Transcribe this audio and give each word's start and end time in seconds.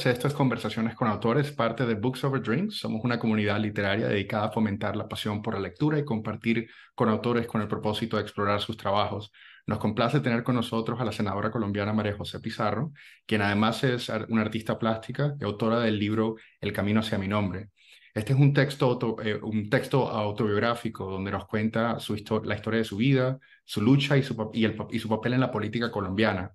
todos, 0.00 0.14
esto 0.14 0.28
es 0.28 0.34
Conversaciones 0.34 0.94
con 0.94 1.08
Autores, 1.08 1.52
parte 1.52 1.84
de 1.84 1.94
Books 1.94 2.24
Over 2.24 2.42
Drinks. 2.42 2.78
Somos 2.78 3.02
una 3.04 3.18
comunidad 3.18 3.60
literaria 3.60 4.08
dedicada 4.08 4.46
a 4.46 4.50
fomentar 4.50 4.96
la 4.96 5.06
pasión 5.08 5.42
por 5.42 5.54
la 5.54 5.60
lectura 5.60 5.98
y 5.98 6.04
compartir 6.04 6.70
con 6.94 7.08
autores 7.08 7.46
con 7.46 7.60
el 7.60 7.68
propósito 7.68 8.16
de 8.16 8.22
explorar 8.22 8.60
sus 8.60 8.76
trabajos. 8.76 9.30
Nos 9.66 9.78
complace 9.78 10.20
tener 10.20 10.42
con 10.42 10.54
nosotros 10.54 11.00
a 11.00 11.04
la 11.04 11.12
senadora 11.12 11.50
colombiana 11.50 11.92
María 11.92 12.16
José 12.16 12.40
Pizarro, 12.40 12.92
quien 13.26 13.42
además 13.42 13.84
es 13.84 14.10
una 14.28 14.42
artista 14.42 14.78
plástica 14.78 15.34
y 15.38 15.44
autora 15.44 15.80
del 15.80 15.98
libro 15.98 16.36
El 16.60 16.72
Camino 16.72 17.00
hacia 17.00 17.18
mi 17.18 17.28
nombre. 17.28 17.68
Este 18.14 18.32
es 18.32 18.38
un 18.38 18.54
texto, 18.54 19.16
eh, 19.22 19.38
un 19.42 19.68
texto 19.68 20.08
autobiográfico 20.08 21.10
donde 21.10 21.30
nos 21.30 21.46
cuenta 21.46 21.98
su 22.00 22.14
la 22.44 22.54
historia 22.54 22.78
de 22.78 22.84
su 22.84 22.96
vida, 22.96 23.38
su 23.64 23.82
lucha 23.82 24.16
y 24.16 24.22
su, 24.22 24.50
y, 24.54 24.66
y 24.96 24.98
su 24.98 25.08
papel 25.08 25.34
en 25.34 25.40
la 25.40 25.50
política 25.50 25.90
colombiana. 25.90 26.52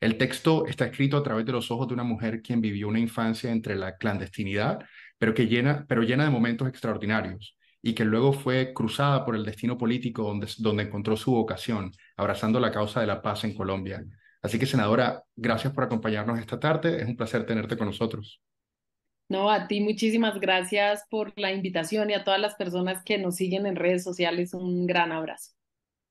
El 0.00 0.18
texto 0.18 0.66
está 0.66 0.86
escrito 0.86 1.16
a 1.16 1.22
través 1.22 1.46
de 1.46 1.52
los 1.52 1.70
ojos 1.70 1.88
de 1.88 1.94
una 1.94 2.04
mujer 2.04 2.42
quien 2.42 2.60
vivió 2.60 2.88
una 2.88 3.00
infancia 3.00 3.50
entre 3.50 3.76
la 3.76 3.96
clandestinidad, 3.96 4.80
pero, 5.18 5.34
que 5.34 5.46
llena, 5.46 5.84
pero 5.88 6.02
llena 6.02 6.24
de 6.24 6.30
momentos 6.30 6.68
extraordinarios 6.68 7.56
y 7.82 7.94
que 7.94 8.04
luego 8.04 8.32
fue 8.32 8.72
cruzada 8.74 9.24
por 9.24 9.36
el 9.36 9.44
destino 9.44 9.78
político 9.78 10.22
donde, 10.24 10.48
donde 10.58 10.84
encontró 10.84 11.16
su 11.16 11.32
vocación, 11.32 11.92
abrazando 12.16 12.58
la 12.60 12.72
causa 12.72 13.00
de 13.00 13.06
la 13.06 13.22
paz 13.22 13.44
en 13.44 13.54
Colombia. 13.54 14.04
Así 14.42 14.58
que, 14.58 14.66
senadora, 14.66 15.22
gracias 15.34 15.72
por 15.72 15.84
acompañarnos 15.84 16.38
esta 16.38 16.60
tarde. 16.60 17.00
Es 17.00 17.08
un 17.08 17.16
placer 17.16 17.44
tenerte 17.46 17.76
con 17.76 17.86
nosotros. 17.86 18.40
No, 19.28 19.50
a 19.50 19.66
ti 19.66 19.80
muchísimas 19.80 20.38
gracias 20.38 21.04
por 21.10 21.32
la 21.36 21.50
invitación 21.52 22.10
y 22.10 22.14
a 22.14 22.22
todas 22.22 22.40
las 22.40 22.54
personas 22.54 23.02
que 23.02 23.18
nos 23.18 23.36
siguen 23.36 23.66
en 23.66 23.74
redes 23.74 24.04
sociales 24.04 24.54
un 24.54 24.86
gran 24.86 25.10
abrazo. 25.10 25.55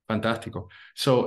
Fantástico. 0.07 0.69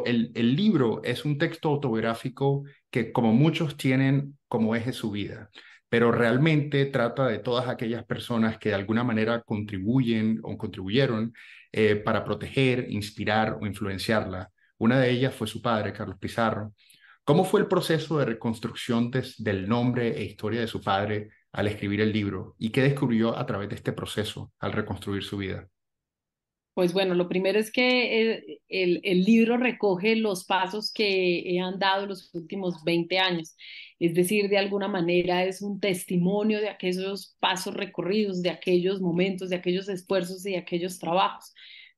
El 0.04 0.56
libro 0.56 1.02
es 1.02 1.24
un 1.24 1.36
texto 1.36 1.68
autobiográfico 1.68 2.62
que, 2.90 3.12
como 3.12 3.32
muchos, 3.32 3.76
tienen 3.76 4.38
como 4.46 4.76
eje 4.76 4.92
su 4.92 5.10
vida, 5.10 5.50
pero 5.88 6.12
realmente 6.12 6.86
trata 6.86 7.26
de 7.26 7.40
todas 7.40 7.68
aquellas 7.68 8.04
personas 8.04 8.58
que 8.58 8.68
de 8.68 8.76
alguna 8.76 9.02
manera 9.02 9.42
contribuyen 9.42 10.38
o 10.44 10.56
contribuyeron 10.56 11.32
eh, 11.72 11.96
para 11.96 12.24
proteger, 12.24 12.86
inspirar 12.90 13.58
o 13.60 13.66
influenciarla. 13.66 14.50
Una 14.78 15.00
de 15.00 15.10
ellas 15.10 15.34
fue 15.34 15.48
su 15.48 15.60
padre, 15.60 15.92
Carlos 15.92 16.18
Pizarro. 16.18 16.72
¿Cómo 17.24 17.44
fue 17.44 17.60
el 17.60 17.66
proceso 17.66 18.18
de 18.18 18.26
reconstrucción 18.26 19.10
del 19.10 19.68
nombre 19.68 20.16
e 20.18 20.24
historia 20.24 20.60
de 20.60 20.68
su 20.68 20.80
padre 20.80 21.30
al 21.52 21.66
escribir 21.66 22.00
el 22.00 22.12
libro? 22.12 22.54
¿Y 22.58 22.70
qué 22.70 22.82
descubrió 22.82 23.36
a 23.36 23.44
través 23.44 23.68
de 23.70 23.74
este 23.74 23.92
proceso 23.92 24.52
al 24.60 24.72
reconstruir 24.72 25.24
su 25.24 25.36
vida? 25.38 25.68
Pues 26.78 26.92
bueno, 26.92 27.14
lo 27.14 27.28
primero 27.28 27.58
es 27.58 27.72
que 27.72 28.46
el, 28.68 29.00
el, 29.02 29.24
libro 29.24 29.56
recoge 29.56 30.14
los 30.14 30.44
pasos 30.44 30.92
que 30.92 31.40
he 31.40 31.58
andado 31.58 32.06
los 32.06 32.32
últimos 32.36 32.84
20 32.84 33.18
años. 33.18 33.56
Es 33.98 34.14
decir, 34.14 34.48
de 34.48 34.58
alguna 34.58 34.86
manera 34.86 35.42
es 35.42 35.60
un 35.60 35.80
testimonio 35.80 36.60
de 36.60 36.68
aquellos 36.68 37.36
pasos 37.40 37.74
recorridos, 37.74 38.42
de 38.42 38.50
aquellos 38.50 39.00
momentos, 39.00 39.50
de 39.50 39.56
aquellos 39.56 39.88
esfuerzos 39.88 40.46
y 40.46 40.52
de 40.52 40.58
aquellos 40.58 41.00
trabajos. 41.00 41.52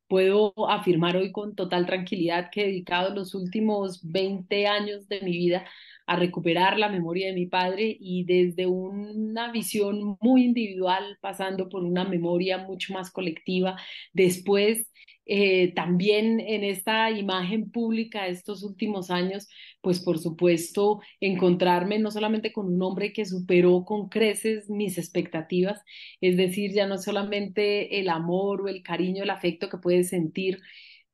Puedo 0.08 0.54
afirmar 0.70 1.14
hoy 1.14 1.30
con 1.30 1.54
total 1.54 1.84
tranquilidad 1.84 2.48
que 2.50 2.62
he 2.62 2.66
dedicado 2.68 3.14
los 3.14 3.34
últimos 3.34 4.00
20 4.10 4.66
años 4.66 5.06
de 5.08 5.20
mi 5.20 5.32
vida 5.32 5.66
a 6.06 6.16
recuperar 6.16 6.78
la 6.78 6.88
memoria 6.88 7.28
de 7.28 7.34
mi 7.34 7.46
padre 7.46 7.96
y 7.98 8.24
desde 8.24 8.66
una 8.66 9.52
visión 9.52 10.16
muy 10.20 10.44
individual, 10.44 11.18
pasando 11.20 11.68
por 11.68 11.84
una 11.84 12.04
memoria 12.04 12.58
mucho 12.58 12.92
más 12.92 13.10
colectiva, 13.10 13.76
después 14.12 14.90
eh, 15.32 15.72
también 15.74 16.40
en 16.40 16.64
esta 16.64 17.08
imagen 17.12 17.70
pública 17.70 18.26
estos 18.26 18.64
últimos 18.64 19.10
años, 19.12 19.48
pues 19.80 20.00
por 20.00 20.18
supuesto 20.18 21.00
encontrarme 21.20 22.00
no 22.00 22.10
solamente 22.10 22.52
con 22.52 22.66
un 22.66 22.82
hombre 22.82 23.12
que 23.12 23.24
superó 23.24 23.84
con 23.84 24.08
creces 24.08 24.68
mis 24.68 24.98
expectativas, 24.98 25.80
es 26.20 26.36
decir, 26.36 26.72
ya 26.72 26.86
no 26.88 26.98
solamente 26.98 28.00
el 28.00 28.08
amor 28.08 28.62
o 28.62 28.68
el 28.68 28.82
cariño, 28.82 29.22
el 29.22 29.30
afecto 29.30 29.68
que 29.68 29.78
puedes 29.78 30.08
sentir 30.08 30.60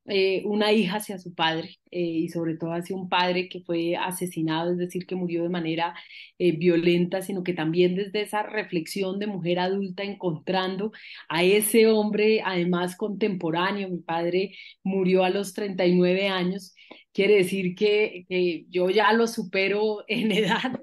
eh, 0.08 0.42
una 0.44 0.72
hija 0.72 0.98
hacia 0.98 1.18
su 1.18 1.34
padre 1.34 1.80
eh, 1.90 2.00
y 2.00 2.28
sobre 2.28 2.56
todo 2.56 2.72
hacia 2.72 2.94
un 2.94 3.08
padre 3.08 3.48
que 3.48 3.62
fue 3.62 3.96
asesinado, 3.96 4.70
es 4.72 4.78
decir, 4.78 5.04
que 5.04 5.16
murió 5.16 5.42
de 5.42 5.48
manera 5.48 5.94
eh, 6.38 6.52
violenta, 6.56 7.22
sino 7.22 7.42
que 7.42 7.54
también 7.54 7.96
desde 7.96 8.22
esa 8.22 8.44
reflexión 8.44 9.18
de 9.18 9.26
mujer 9.26 9.58
adulta 9.58 10.04
encontrando 10.04 10.92
a 11.28 11.42
ese 11.42 11.88
hombre 11.88 12.40
además 12.44 12.96
contemporáneo. 12.96 13.88
Mi 13.88 13.98
padre 13.98 14.54
murió 14.84 15.24
a 15.24 15.30
los 15.30 15.52
39 15.54 16.28
años. 16.28 16.74
Quiere 17.12 17.36
decir 17.36 17.74
que, 17.74 18.26
que 18.28 18.66
yo 18.68 18.90
ya 18.90 19.12
lo 19.12 19.26
supero 19.26 20.04
en 20.08 20.30
edad, 20.32 20.80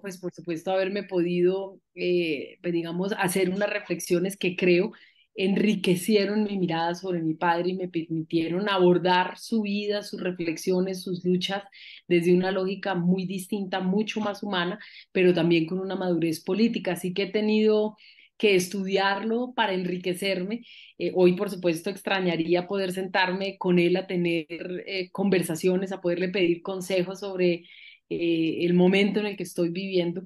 pues 0.00 0.18
por 0.18 0.32
supuesto 0.32 0.70
haberme 0.72 1.02
podido, 1.02 1.80
pues 1.94 2.72
digamos, 2.72 3.12
hacer 3.18 3.50
unas 3.50 3.68
reflexiones 3.68 4.36
que 4.36 4.56
creo 4.56 4.92
enriquecieron 5.34 6.44
mi 6.44 6.58
mirada 6.58 6.94
sobre 6.94 7.22
mi 7.22 7.34
padre 7.34 7.70
y 7.70 7.74
me 7.74 7.88
permitieron 7.88 8.68
abordar 8.68 9.38
su 9.38 9.62
vida, 9.62 10.02
sus 10.02 10.20
reflexiones, 10.20 11.02
sus 11.02 11.24
luchas 11.24 11.62
desde 12.08 12.34
una 12.34 12.50
lógica 12.50 12.94
muy 12.94 13.26
distinta, 13.26 13.80
mucho 13.80 14.20
más 14.20 14.42
humana, 14.42 14.78
pero 15.12 15.32
también 15.34 15.66
con 15.66 15.78
una 15.80 15.96
madurez 15.96 16.40
política. 16.42 16.92
Así 16.92 17.14
que 17.14 17.24
he 17.24 17.30
tenido 17.32 17.96
que 18.40 18.54
estudiarlo 18.56 19.52
para 19.54 19.74
enriquecerme. 19.74 20.62
Eh, 20.98 21.12
hoy, 21.14 21.34
por 21.34 21.50
supuesto, 21.50 21.90
extrañaría 21.90 22.66
poder 22.66 22.92
sentarme 22.92 23.58
con 23.58 23.78
él 23.78 23.96
a 23.96 24.06
tener 24.06 24.46
eh, 24.86 25.10
conversaciones, 25.12 25.92
a 25.92 26.00
poderle 26.00 26.30
pedir 26.30 26.62
consejos 26.62 27.20
sobre 27.20 27.64
eh, 28.08 28.64
el 28.64 28.74
momento 28.74 29.20
en 29.20 29.26
el 29.26 29.36
que 29.36 29.42
estoy 29.44 29.70
viviendo, 29.70 30.24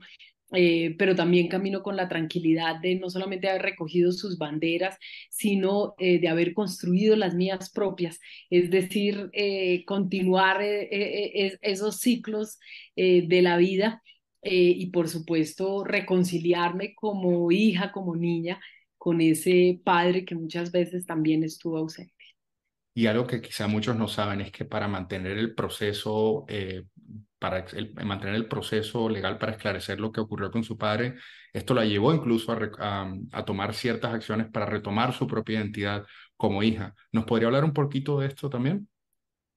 eh, 0.54 0.94
pero 0.98 1.14
también 1.14 1.48
camino 1.48 1.82
con 1.82 1.96
la 1.96 2.08
tranquilidad 2.08 2.76
de 2.80 2.94
no 2.94 3.10
solamente 3.10 3.48
haber 3.48 3.62
recogido 3.62 4.12
sus 4.12 4.38
banderas, 4.38 4.96
sino 5.28 5.94
eh, 5.98 6.20
de 6.20 6.28
haber 6.28 6.54
construido 6.54 7.16
las 7.16 7.34
mías 7.34 7.70
propias, 7.70 8.20
es 8.50 8.70
decir, 8.70 9.30
eh, 9.32 9.84
continuar 9.84 10.58
esos 10.62 11.98
ciclos 12.00 12.58
de 12.96 13.42
la 13.42 13.56
vida 13.56 14.02
y 14.42 14.86
por 14.90 15.08
supuesto 15.08 15.84
reconciliarme 15.84 16.94
como 16.94 17.50
hija, 17.50 17.92
como 17.92 18.14
niña, 18.14 18.60
con 18.96 19.20
ese 19.20 19.80
padre 19.84 20.24
que 20.24 20.34
muchas 20.34 20.70
veces 20.70 21.06
también 21.06 21.42
estuvo 21.42 21.78
ausente. 21.78 22.12
Y 22.94 23.06
algo 23.06 23.26
que 23.26 23.40
quizá 23.40 23.66
muchos 23.66 23.96
no 23.96 24.06
saben 24.06 24.40
es 24.40 24.52
que 24.52 24.64
para 24.64 24.86
mantener 24.86 25.36
el 25.38 25.54
proceso 25.54 26.44
para 27.44 27.66
mantener 28.06 28.36
el 28.36 28.48
proceso 28.48 29.06
legal 29.06 29.36
para 29.36 29.52
esclarecer 29.52 30.00
lo 30.00 30.10
que 30.10 30.20
ocurrió 30.20 30.50
con 30.50 30.64
su 30.64 30.78
padre. 30.78 31.16
Esto 31.52 31.74
la 31.74 31.84
llevó 31.84 32.14
incluso 32.14 32.56
a, 32.78 33.44
tomar 33.44 33.74
ciertas 33.74 34.14
acciones 34.14 34.46
para 34.50 34.64
retomar 34.64 35.12
su 35.12 35.26
propia 35.26 35.58
identidad 35.58 36.06
como 36.38 36.62
hija. 36.62 36.94
¿Nos 37.12 37.26
podría 37.26 37.48
hablar 37.48 37.64
un 37.64 37.74
poquito 37.74 38.18
de 38.18 38.28
esto 38.28 38.48
también? 38.48 38.88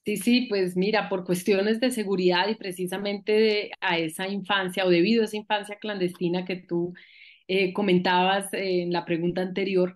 Sí, 0.04 0.18
sí, 0.18 0.48
pues 0.50 0.76
mira, 0.76 1.08
por 1.08 1.24
cuestiones 1.24 1.80
de 1.80 1.92
seguridad 1.92 2.50
y 2.50 2.56
precisamente 2.56 3.72
a 3.80 3.98
esa 3.98 4.28
infancia 4.28 4.86
o 4.86 4.90
debido 4.90 5.22
a 5.22 5.26
esa 5.26 5.38
infancia 5.38 5.78
clandestina 5.80 6.44
que 6.44 6.58
tú 6.58 6.94
eh, 7.48 7.72
comentabas 7.72 8.50
en 8.52 8.92
la 8.92 9.06
pregunta 9.06 9.42
anterior, 9.42 9.96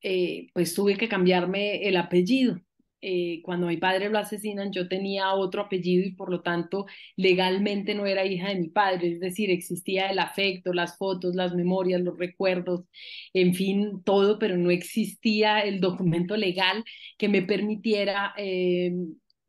eh, 0.00 0.46
pues 0.54 0.74
tuve 0.74 0.96
que 0.96 1.08
cambiarme 1.08 1.86
el 1.86 1.98
apellido. 1.98 2.62
Eh, 3.08 3.40
cuando 3.44 3.68
mi 3.68 3.76
padre 3.76 4.10
lo 4.10 4.18
asesinan, 4.18 4.72
yo 4.72 4.88
tenía 4.88 5.32
otro 5.34 5.62
apellido 5.62 6.04
y 6.04 6.10
por 6.12 6.28
lo 6.28 6.42
tanto 6.42 6.86
legalmente 7.14 7.94
no 7.94 8.04
era 8.04 8.24
hija 8.26 8.48
de 8.48 8.56
mi 8.56 8.68
padre, 8.68 9.12
es 9.12 9.20
decir, 9.20 9.48
existía 9.52 10.08
el 10.10 10.18
afecto, 10.18 10.72
las 10.72 10.98
fotos, 10.98 11.36
las 11.36 11.54
memorias, 11.54 12.00
los 12.00 12.18
recuerdos, 12.18 12.84
en 13.32 13.54
fin, 13.54 14.02
todo, 14.04 14.40
pero 14.40 14.56
no 14.56 14.72
existía 14.72 15.60
el 15.60 15.78
documento 15.80 16.36
legal 16.36 16.84
que 17.16 17.28
me 17.28 17.42
permitiera, 17.42 18.34
eh, 18.36 18.92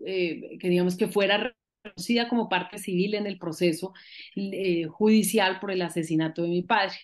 eh, 0.05 0.57
que 0.59 0.69
digamos 0.69 0.95
que 0.95 1.07
fuera 1.07 1.51
reconocida 1.83 2.29
como 2.29 2.49
parte 2.49 2.77
civil 2.77 3.15
en 3.15 3.25
el 3.25 3.39
proceso 3.39 3.93
judicial 4.89 5.59
por 5.59 5.71
el 5.71 5.81
asesinato 5.81 6.43
de 6.43 6.49
mi 6.49 6.61
padre. 6.61 6.95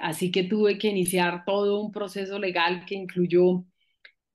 así 0.00 0.30
que 0.30 0.44
tuve 0.44 0.78
que 0.78 0.88
iniciar 0.88 1.44
todo 1.44 1.80
un 1.80 1.92
proceso 1.92 2.38
legal 2.38 2.84
que 2.86 2.94
incluyó 2.94 3.64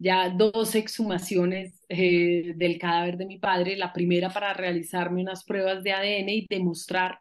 ya 0.02 0.30
dos 0.30 0.74
exhumaciones 0.74 1.80
eh, 1.88 2.54
del 2.56 2.80
cadáver 2.80 3.18
de 3.18 3.28
mi 3.28 3.38
padre, 3.38 3.78
la 3.78 3.94
primera 3.94 4.32
para 4.32 4.52
realizarme 4.54 5.22
unas 5.22 5.44
pruebas 5.44 5.84
de 5.84 5.94
ADN 5.94 6.30
y 6.30 6.48
demostrar 6.50 7.20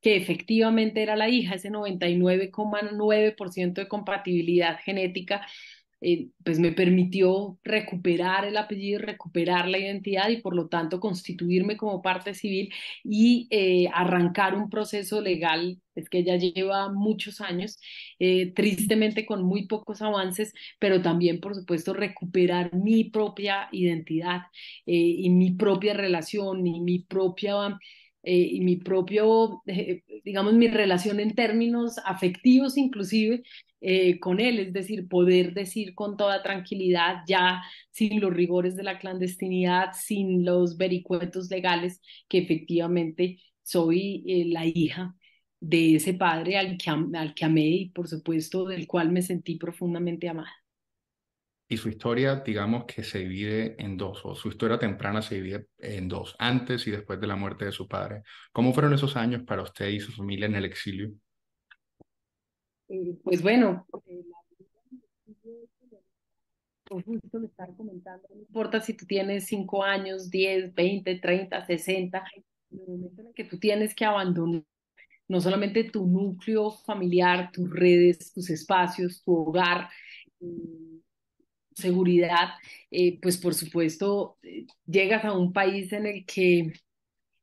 que 0.00 0.16
efectivamente 0.16 1.02
era 1.02 1.14
la 1.14 1.28
hija, 1.28 1.54
ese 1.54 1.70
99,9% 1.70 3.74
de 3.74 3.88
compatibilidad 3.88 4.78
genética 4.84 5.46
eh, 6.00 6.28
pues 6.44 6.58
me 6.58 6.72
permitió 6.72 7.58
recuperar 7.64 8.44
el 8.44 8.56
apellido, 8.58 9.00
recuperar 9.00 9.68
la 9.68 9.78
identidad 9.78 10.28
y 10.28 10.42
por 10.42 10.54
lo 10.54 10.68
tanto 10.68 11.00
constituirme 11.00 11.76
como 11.76 12.02
parte 12.02 12.34
civil 12.34 12.72
y 13.02 13.48
eh, 13.50 13.88
arrancar 13.92 14.54
un 14.54 14.68
proceso 14.68 15.20
legal, 15.22 15.80
es 15.94 16.10
que 16.10 16.22
ya 16.22 16.36
lleva 16.36 16.92
muchos 16.92 17.40
años, 17.40 17.78
eh, 18.18 18.52
tristemente 18.54 19.24
con 19.24 19.42
muy 19.42 19.66
pocos 19.66 20.02
avances, 20.02 20.52
pero 20.78 21.00
también 21.00 21.40
por 21.40 21.54
supuesto 21.54 21.94
recuperar 21.94 22.74
mi 22.74 23.04
propia 23.04 23.68
identidad 23.72 24.42
y 24.84 25.30
mi 25.30 25.52
propia 25.52 25.94
relación 25.94 26.66
y 26.66 26.80
mi 26.80 26.98
propia 27.00 27.78
eh, 28.26 28.48
y 28.54 28.60
mi 28.60 28.74
propio, 28.76 29.62
eh, 29.66 30.02
digamos, 30.24 30.54
mi 30.54 30.66
relación 30.66 31.20
en 31.20 31.36
términos 31.36 31.98
afectivos 32.04 32.76
inclusive 32.76 33.44
eh, 33.80 34.18
con 34.18 34.40
él, 34.40 34.58
es 34.58 34.72
decir, 34.72 35.06
poder 35.08 35.54
decir 35.54 35.94
con 35.94 36.16
toda 36.16 36.42
tranquilidad, 36.42 37.18
ya 37.28 37.62
sin 37.92 38.20
los 38.20 38.34
rigores 38.34 38.74
de 38.74 38.82
la 38.82 38.98
clandestinidad, 38.98 39.92
sin 39.94 40.44
los 40.44 40.76
vericuetos 40.76 41.48
legales, 41.50 42.00
que 42.28 42.38
efectivamente 42.38 43.38
soy 43.62 44.24
la 44.48 44.66
hija 44.66 45.14
de 45.60 45.94
ese 45.96 46.14
padre 46.14 46.58
al 46.58 46.78
que, 46.78 46.90
al 46.90 47.34
que 47.34 47.44
amé 47.44 47.66
y 47.68 47.90
por 47.90 48.08
supuesto 48.08 48.66
del 48.66 48.86
cual 48.88 49.12
me 49.12 49.22
sentí 49.22 49.56
profundamente 49.56 50.28
amada 50.28 50.65
y 51.68 51.76
su 51.76 51.88
historia, 51.88 52.36
digamos 52.36 52.84
que 52.84 53.02
se 53.02 53.18
divide 53.18 53.74
en 53.82 53.96
dos, 53.96 54.24
o 54.24 54.34
su 54.34 54.48
historia 54.48 54.78
temprana 54.78 55.22
se 55.22 55.36
divide 55.36 55.68
en 55.78 56.08
dos, 56.08 56.36
antes 56.38 56.86
y 56.86 56.90
después 56.90 57.20
de 57.20 57.26
la 57.26 57.36
muerte 57.36 57.64
de 57.64 57.72
su 57.72 57.88
padre. 57.88 58.22
¿Cómo 58.52 58.72
fueron 58.72 58.94
esos 58.94 59.16
años 59.16 59.42
para 59.42 59.62
usted 59.62 59.88
y 59.88 60.00
su 60.00 60.12
familia 60.12 60.46
en 60.46 60.54
el 60.54 60.64
exilio? 60.64 61.12
Eh, 62.88 63.16
pues 63.22 63.42
bueno, 63.42 63.84
justo 66.88 67.38
le 67.40 67.46
estar 67.46 67.74
comentando, 67.76 68.28
no 68.32 68.40
importa 68.40 68.80
si 68.80 68.94
tú 68.94 69.04
tienes 69.06 69.46
cinco 69.46 69.82
años, 69.82 70.30
10, 70.30 70.72
20, 70.72 71.18
30, 71.18 71.66
60, 71.66 72.24
en 72.70 72.80
el 72.80 72.86
momento 72.86 73.22
en 73.22 73.26
el 73.28 73.34
que 73.34 73.44
tú 73.44 73.58
tienes 73.58 73.92
que 73.94 74.04
abandonar 74.04 74.62
no 75.28 75.40
solamente 75.40 75.84
tu 75.84 76.06
núcleo 76.06 76.70
familiar, 76.70 77.50
tus 77.52 77.68
redes, 77.70 78.32
tus 78.32 78.48
espacios, 78.50 79.22
tu 79.24 79.34
hogar, 79.34 79.88
eh, 80.40 80.95
seguridad, 81.76 82.50
eh, 82.90 83.18
pues 83.20 83.36
por 83.38 83.54
supuesto 83.54 84.38
eh, 84.42 84.66
llegas 84.86 85.24
a 85.24 85.32
un 85.32 85.52
país 85.52 85.92
en 85.92 86.06
el 86.06 86.24
que 86.26 86.72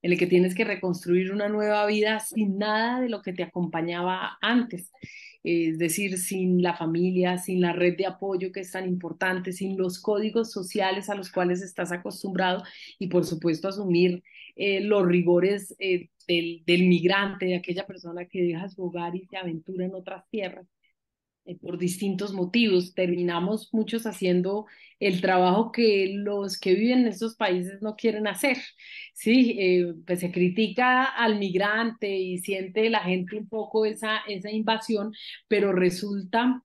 en 0.02 0.12
el 0.12 0.18
que 0.18 0.28
tienes 0.28 0.54
que 0.56 0.66
reconstruir 0.66 1.32
una 1.32 1.48
nueva 1.50 1.86
vida 1.86 2.20
sin 2.20 2.58
nada 2.58 3.00
de 3.00 3.10
lo 3.10 3.22
que 3.22 3.32
te 3.34 3.44
acompañaba 3.44 4.38
antes. 4.42 4.92
Es 5.44 5.78
decir, 5.78 6.18
sin 6.18 6.62
la 6.62 6.76
familia, 6.76 7.38
sin 7.38 7.62
la 7.62 7.74
red 7.74 7.98
de 7.98 8.06
apoyo 8.06 8.52
que 8.52 8.62
es 8.62 8.72
tan 8.72 8.88
importante, 8.88 9.54
sin 9.54 9.78
los 9.78 10.02
códigos 10.02 10.52
sociales 10.52 11.10
a 11.10 11.16
los 11.16 11.32
cuales 11.32 11.62
estás 11.62 11.92
acostumbrado 11.94 12.64
y 13.00 13.08
por 13.08 13.26
supuesto 13.26 13.70
asumir 13.70 14.24
eh, 14.56 14.82
los 14.82 15.06
rigores 15.06 15.76
del, 15.80 16.64
del 16.66 16.88
migrante, 16.88 17.46
de 17.46 17.56
aquella 17.56 17.86
persona 17.88 18.26
que 18.26 18.44
deja 18.44 18.70
su 18.70 18.84
hogar 18.84 19.16
y 19.16 19.26
se 19.28 19.38
aventura 19.38 19.86
en 19.86 19.96
otras 19.96 20.30
tierras. 20.30 20.68
Eh, 21.46 21.58
por 21.58 21.78
distintos 21.78 22.34
motivos. 22.34 22.94
Terminamos 22.94 23.70
muchos 23.74 24.06
haciendo 24.06 24.66
el 25.00 25.20
trabajo 25.22 25.72
que 25.74 26.14
los 26.16 26.58
que 26.58 26.74
viven 26.74 27.00
en 27.02 27.08
esos 27.08 27.36
países 27.36 27.82
no 27.82 27.96
quieren 27.98 28.28
hacer. 28.28 28.58
Sí, 29.14 29.58
eh, 29.60 29.94
pues 30.06 30.22
se 30.22 30.32
critica 30.32 31.04
al 31.06 31.40
migrante 31.40 32.16
y 32.16 32.38
siente 32.40 32.90
la 32.90 33.02
gente 33.02 33.38
un 33.38 33.50
poco 33.50 33.86
esa, 33.86 34.20
esa 34.28 34.52
invasión, 34.52 35.14
pero 35.50 35.74
resulta 35.74 36.64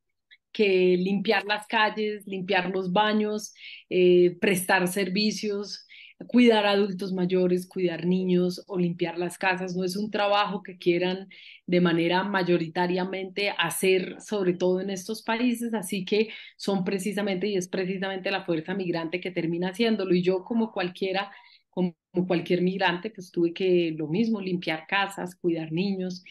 que 0.53 0.97
limpiar 0.97 1.45
las 1.45 1.67
calles, 1.67 2.27
limpiar 2.27 2.71
los 2.71 2.93
baños, 2.93 3.55
eh, 3.91 4.37
prestar 4.41 4.87
servicios, 4.89 5.87
cuidar 6.27 6.67
adultos 6.67 7.13
mayores, 7.13 7.67
cuidar 7.67 8.05
niños 8.07 8.65
o 8.67 8.79
limpiar 8.79 9.19
las 9.19 9.39
casas. 9.39 9.77
No 9.77 9.85
es 9.85 9.97
un 9.97 10.11
trabajo 10.11 10.63
que 10.63 10.77
quieran 10.79 11.29
de 11.67 11.81
manera 11.81 12.25
mayoritariamente 12.25 13.51
hacer, 13.57 14.21
sobre 14.21 14.55
todo 14.55 14.81
en 14.81 14.91
estos 14.91 15.23
países, 15.23 15.75
así 15.75 16.05
que 16.05 16.29
son 16.57 16.85
precisamente 16.85 17.47
y 17.49 17.57
es 17.57 17.69
precisamente 17.69 18.31
la 18.31 18.45
fuerza 18.45 18.75
migrante 18.75 19.21
que 19.21 19.31
termina 19.31 19.69
haciéndolo. 19.71 20.15
Y 20.15 20.23
yo 20.23 20.45
como 20.45 20.73
cualquiera, 20.73 21.31
como 21.71 21.95
cualquier 22.27 22.63
migrante, 22.63 23.11
pues 23.11 23.31
tuve 23.31 23.53
que 23.53 23.95
lo 23.97 24.09
mismo, 24.09 24.41
limpiar 24.41 24.87
casas, 24.89 25.37
cuidar 25.37 25.71
niños. 25.73 26.25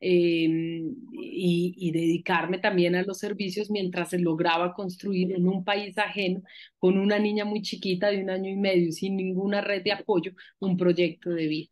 Em, 0.00 0.94
y, 1.12 1.90
dedicarme 1.90 2.58
también 2.58 2.94
a 2.94 3.02
los 3.02 3.18
servicios 3.18 3.70
mientras 3.70 4.10
se 4.10 4.18
lograba 4.18 4.72
construir 4.74 5.32
en 5.32 5.48
un 5.48 5.64
país 5.64 5.98
ajeno, 5.98 6.42
con 6.78 6.98
una 6.98 7.18
niña 7.18 7.44
muy 7.44 7.62
chiquita 7.62 8.08
de 8.10 8.22
un 8.22 8.30
año 8.30 8.48
y 8.50 8.56
medio, 8.56 8.92
sin 8.92 9.16
ninguna 9.16 9.60
red 9.60 9.82
de 9.82 9.92
apoyo, 9.92 10.32
un 10.60 10.76
proyecto 10.76 11.30
de 11.30 11.46
vida. 11.48 11.70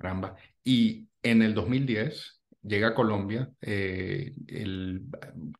Caramba. 0.00 0.36
Y 0.64 1.06
en 1.22 1.42
el 1.42 1.54
2010 1.54 2.40
llega 2.62 2.88
a 2.88 2.94
Colombia, 2.94 3.50
eh, 3.60 4.32
el, 4.48 5.02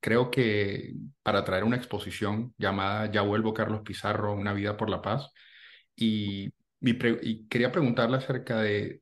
creo 0.00 0.30
que 0.30 0.94
para 1.22 1.44
traer 1.44 1.64
una 1.64 1.76
exposición 1.76 2.54
llamada 2.58 3.10
Ya 3.12 3.22
vuelvo 3.22 3.54
Carlos 3.54 3.82
Pizarro, 3.84 4.34
Una 4.34 4.54
vida 4.54 4.76
por 4.76 4.90
la 4.90 5.02
paz. 5.02 5.30
Y, 5.94 6.52
y 6.80 7.46
quería 7.48 7.70
preguntarle 7.70 8.16
acerca 8.16 8.60
de 8.60 9.01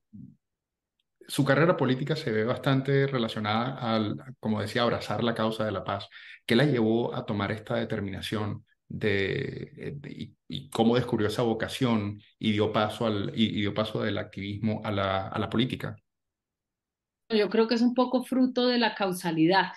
su 1.31 1.45
carrera 1.45 1.77
política 1.77 2.17
se 2.17 2.33
ve 2.33 2.45
bastante 2.45 3.07
relacionada 3.07 3.79
al, 3.79 4.17
como 4.41 4.61
decía, 4.61 4.83
abrazar 4.83 5.23
la 5.23 5.33
causa 5.33 5.65
de 5.65 5.71
la 5.71 5.85
paz. 5.85 6.09
¿Qué 6.45 6.57
la 6.57 6.65
llevó 6.65 7.15
a 7.15 7.25
tomar 7.25 7.53
esta 7.53 7.77
determinación 7.77 8.65
de, 8.89 9.97
y, 10.49 10.69
cómo 10.71 10.97
descubrió 10.97 11.29
esa 11.29 11.43
vocación 11.43 12.21
y 12.37 12.51
dio 12.51 12.73
paso, 12.73 13.07
al, 13.07 13.31
y, 13.33 13.61
dio 13.61 13.73
paso 13.73 14.03
del 14.03 14.19
activismo 14.19 14.83
a 14.85 14.91
la, 14.91 15.29
a 15.29 15.39
la 15.39 15.49
política? 15.49 15.95
Yo 17.29 17.49
creo 17.49 17.69
que 17.69 17.77
es 17.77 17.83
un 17.83 17.95
poco 17.95 18.25
fruto 18.25 18.67
de 18.67 18.79
la 18.79 18.97
causalidad 18.97 19.69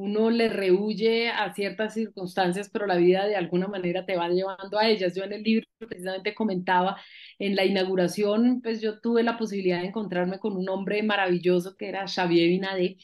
uno 0.00 0.30
le 0.30 0.48
rehuye 0.48 1.28
a 1.30 1.52
ciertas 1.54 1.94
circunstancias, 1.94 2.70
pero 2.72 2.86
la 2.86 2.96
vida 2.96 3.26
de 3.26 3.36
alguna 3.36 3.68
manera 3.68 4.06
te 4.06 4.16
va 4.16 4.28
llevando 4.28 4.78
a 4.78 4.88
ellas. 4.88 5.14
Yo 5.14 5.24
en 5.24 5.32
el 5.34 5.42
libro 5.42 5.66
precisamente 5.78 6.34
comentaba, 6.34 6.96
en 7.38 7.54
la 7.56 7.64
inauguración, 7.64 8.60
pues 8.62 8.80
yo 8.80 9.00
tuve 9.00 9.22
la 9.22 9.36
posibilidad 9.38 9.80
de 9.80 9.88
encontrarme 9.88 10.38
con 10.38 10.56
un 10.56 10.68
hombre 10.70 11.02
maravilloso 11.02 11.76
que 11.76 11.88
era 11.88 12.06
Xavier 12.06 12.48
Binadé, 12.48 12.96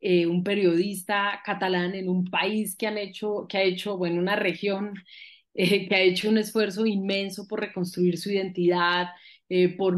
eh, 0.00 0.26
un 0.26 0.44
periodista 0.44 1.40
catalán 1.44 1.94
en 1.94 2.08
un 2.08 2.24
país 2.26 2.76
que 2.76 2.86
han 2.86 2.98
hecho, 2.98 3.46
que 3.48 3.58
ha 3.58 3.62
hecho, 3.62 3.96
bueno, 3.98 4.20
una 4.20 4.36
región 4.36 4.94
eh, 5.54 5.88
que 5.88 5.94
ha 5.94 6.00
hecho 6.00 6.28
un 6.28 6.38
esfuerzo 6.38 6.86
inmenso 6.86 7.46
por 7.48 7.60
reconstruir 7.60 8.18
su 8.18 8.30
identidad, 8.30 9.08
eh, 9.48 9.76
por, 9.76 9.96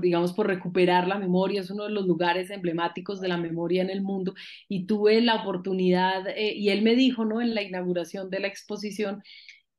digamos, 0.00 0.32
por 0.32 0.46
recuperar 0.46 1.06
la 1.06 1.18
memoria, 1.18 1.60
es 1.60 1.70
uno 1.70 1.84
de 1.84 1.90
los 1.90 2.06
lugares 2.06 2.50
emblemáticos 2.50 3.20
de 3.20 3.28
la 3.28 3.36
memoria 3.36 3.82
en 3.82 3.90
el 3.90 4.02
mundo, 4.02 4.34
y 4.68 4.86
tuve 4.86 5.20
la 5.20 5.36
oportunidad, 5.36 6.26
eh, 6.28 6.54
y 6.54 6.70
él 6.70 6.82
me 6.82 6.94
dijo, 6.94 7.24
¿no? 7.24 7.40
En 7.40 7.54
la 7.54 7.62
inauguración 7.62 8.30
de 8.30 8.40
la 8.40 8.48
exposición, 8.48 9.22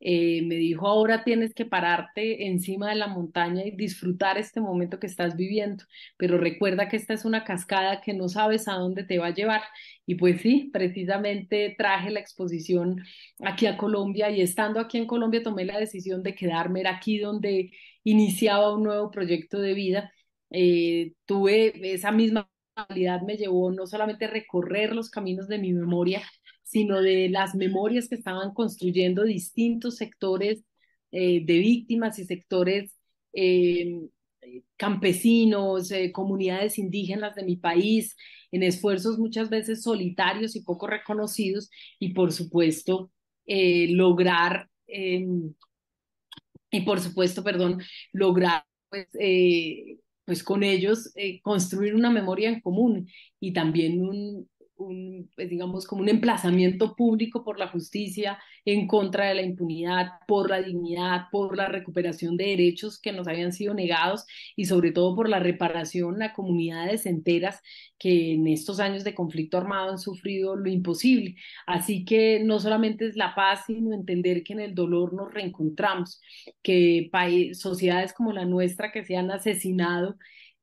eh, 0.02 0.42
me 0.44 0.56
dijo, 0.56 0.88
ahora 0.88 1.24
tienes 1.24 1.54
que 1.54 1.66
pararte 1.66 2.48
encima 2.48 2.90
de 2.90 2.96
la 2.96 3.08
montaña 3.08 3.64
y 3.66 3.72
disfrutar 3.72 4.38
este 4.38 4.62
momento 4.62 5.00
que 5.00 5.08
estás 5.08 5.36
viviendo, 5.36 5.86
pero 6.18 6.38
recuerda 6.38 6.90
que 6.90 6.98
esta 6.98 7.14
es 7.14 7.26
una 7.26 7.44
cascada 7.44 8.02
que 8.02 8.14
no 8.14 8.30
sabes 8.30 8.68
a 8.68 8.74
dónde 8.74 9.04
te 9.04 9.18
va 9.20 9.28
a 9.28 9.34
llevar. 9.34 9.62
Y 10.06 10.16
pues 10.16 10.42
sí, 10.42 10.70
precisamente 10.72 11.76
traje 11.78 12.12
la 12.12 12.20
exposición 12.20 13.02
aquí 13.40 13.66
a 13.68 13.78
Colombia 13.78 14.30
y 14.30 14.42
estando 14.42 14.80
aquí 14.80 14.98
en 14.98 15.08
Colombia 15.08 15.42
tomé 15.44 15.66
la 15.66 15.80
decisión 15.80 16.22
de 16.24 16.36
quedarme 16.36 16.84
aquí 16.88 17.18
donde 17.18 17.72
iniciaba 18.06 18.74
un 18.74 18.84
nuevo 18.84 19.12
proyecto 19.12 19.60
de 19.60 19.74
vida. 19.74 20.14
Eh, 20.52 21.14
tuve 21.26 21.94
esa 21.94 22.12
misma 22.12 22.50
realidad 22.76 23.22
me 23.22 23.38
llevó 23.38 23.72
no 23.72 23.88
solamente 23.88 24.26
a 24.26 24.30
recorrer 24.30 24.94
los 24.96 25.10
caminos 25.10 25.48
de 25.48 25.60
mi 25.60 25.74
memoria, 25.74 26.22
sino 26.64 27.02
de 27.02 27.30
las 27.30 27.56
memorias 27.56 28.08
que 28.10 28.16
estaban 28.16 28.54
construyendo 28.54 29.24
distintos 29.24 29.98
sectores 29.98 30.64
eh, 31.12 31.44
de 31.46 31.60
víctimas 31.60 32.20
y 32.20 32.26
sectores 32.26 32.96
eh, 33.34 34.02
campesinos, 34.78 35.92
comunidades 36.14 36.78
indígenas 36.78 37.36
de 37.36 37.44
mi 37.44 37.58
país, 37.58 38.16
en 38.52 38.64
esfuerzos 38.64 39.18
muchas 39.18 39.50
veces 39.50 39.82
solitarios 39.84 40.56
y 40.56 40.62
poco 40.64 40.88
reconocidos, 40.88 41.70
y 42.00 42.14
por 42.14 42.32
supuesto 42.32 43.12
lograr 43.48 44.70
em, 44.88 45.54
y 46.76 46.82
por 46.82 47.00
supuesto, 47.00 47.44
perdón, 47.44 47.82
lograr 48.12 48.66
pues, 48.90 49.08
eh, 49.20 49.98
pues 50.26 50.44
con 50.44 50.64
ellos 50.64 51.12
eh, 51.16 51.42
construir 51.42 51.96
una 51.96 52.12
memoria 52.12 52.50
en 52.50 52.62
común 52.62 53.10
y 53.40 53.54
también 53.54 54.02
un, 54.02 54.50
un, 54.78 55.30
pues, 55.36 55.50
digamos, 55.50 55.88
como 55.88 56.02
un 56.02 56.10
emplazamiento 56.10 56.96
público 56.96 57.44
por 57.44 57.60
la 57.60 57.68
justicia 57.68 58.40
en 58.66 58.88
contra 58.88 59.28
de 59.28 59.36
la 59.36 59.42
impunidad, 59.42 60.08
por 60.28 60.50
la 60.50 60.62
dignidad, 60.62 61.28
por 61.32 61.56
la 61.56 61.68
recuperación 61.68 62.38
de 62.38 62.46
derechos 62.46 63.00
que 63.00 63.12
nos 63.12 63.28
habían 63.28 63.54
sido 63.54 63.74
negados 63.74 64.26
y 64.56 64.66
sobre 64.66 64.92
todo 64.92 65.16
por 65.16 65.30
la 65.30 65.40
reparación 65.40 66.22
a 66.22 66.34
comunidades 66.34 67.06
enteras 67.06 67.62
que 67.98 68.34
en 68.34 68.48
estos 68.48 68.80
años 68.80 69.04
de 69.04 69.16
conflicto 69.16 69.58
armado 69.58 69.92
han 69.92 70.00
sufrido 70.00 70.56
lo 70.56 70.70
imposible. 70.70 71.36
Así 71.66 72.06
que 72.06 72.42
no 72.44 72.60
solamente 72.60 73.08
es 73.08 73.16
la 73.16 73.36
paz, 73.36 73.64
sino 73.68 73.94
entender 73.94 74.44
que 74.44 74.54
en 74.54 74.60
el 74.60 74.76
dolor 74.76 75.14
nos 75.14 75.34
reencontramos, 75.34 76.22
que 76.62 77.10
sociedades 77.54 78.14
como 78.14 78.34
la 78.34 78.46
nuestra 78.46 78.92
que 78.92 79.06
se 79.06 79.16
han 79.18 79.32
asesinado 79.32 80.18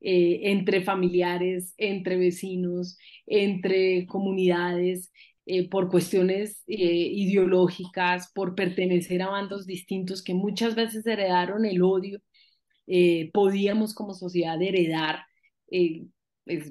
eh, 0.04 0.50
entre 0.50 0.82
familiares, 0.82 1.74
entre 1.78 2.16
vecinos, 2.16 2.98
entre 3.24 4.04
comunidades, 4.06 5.12
eh, 5.46 5.68
por 5.68 5.90
cuestiones 5.90 6.64
eh, 6.66 6.74
ideológicas, 6.76 8.32
por 8.34 8.56
pertenecer 8.56 9.22
a 9.22 9.30
bandos 9.30 9.64
distintos 9.64 10.22
que 10.24 10.34
muchas 10.34 10.74
veces 10.74 11.06
heredaron 11.06 11.64
el 11.64 11.82
odio 11.82 12.20
podíamos 13.32 13.94
como 13.94 14.12
sociedad 14.12 14.60
heredar, 14.60 15.20
pues, 16.44 16.70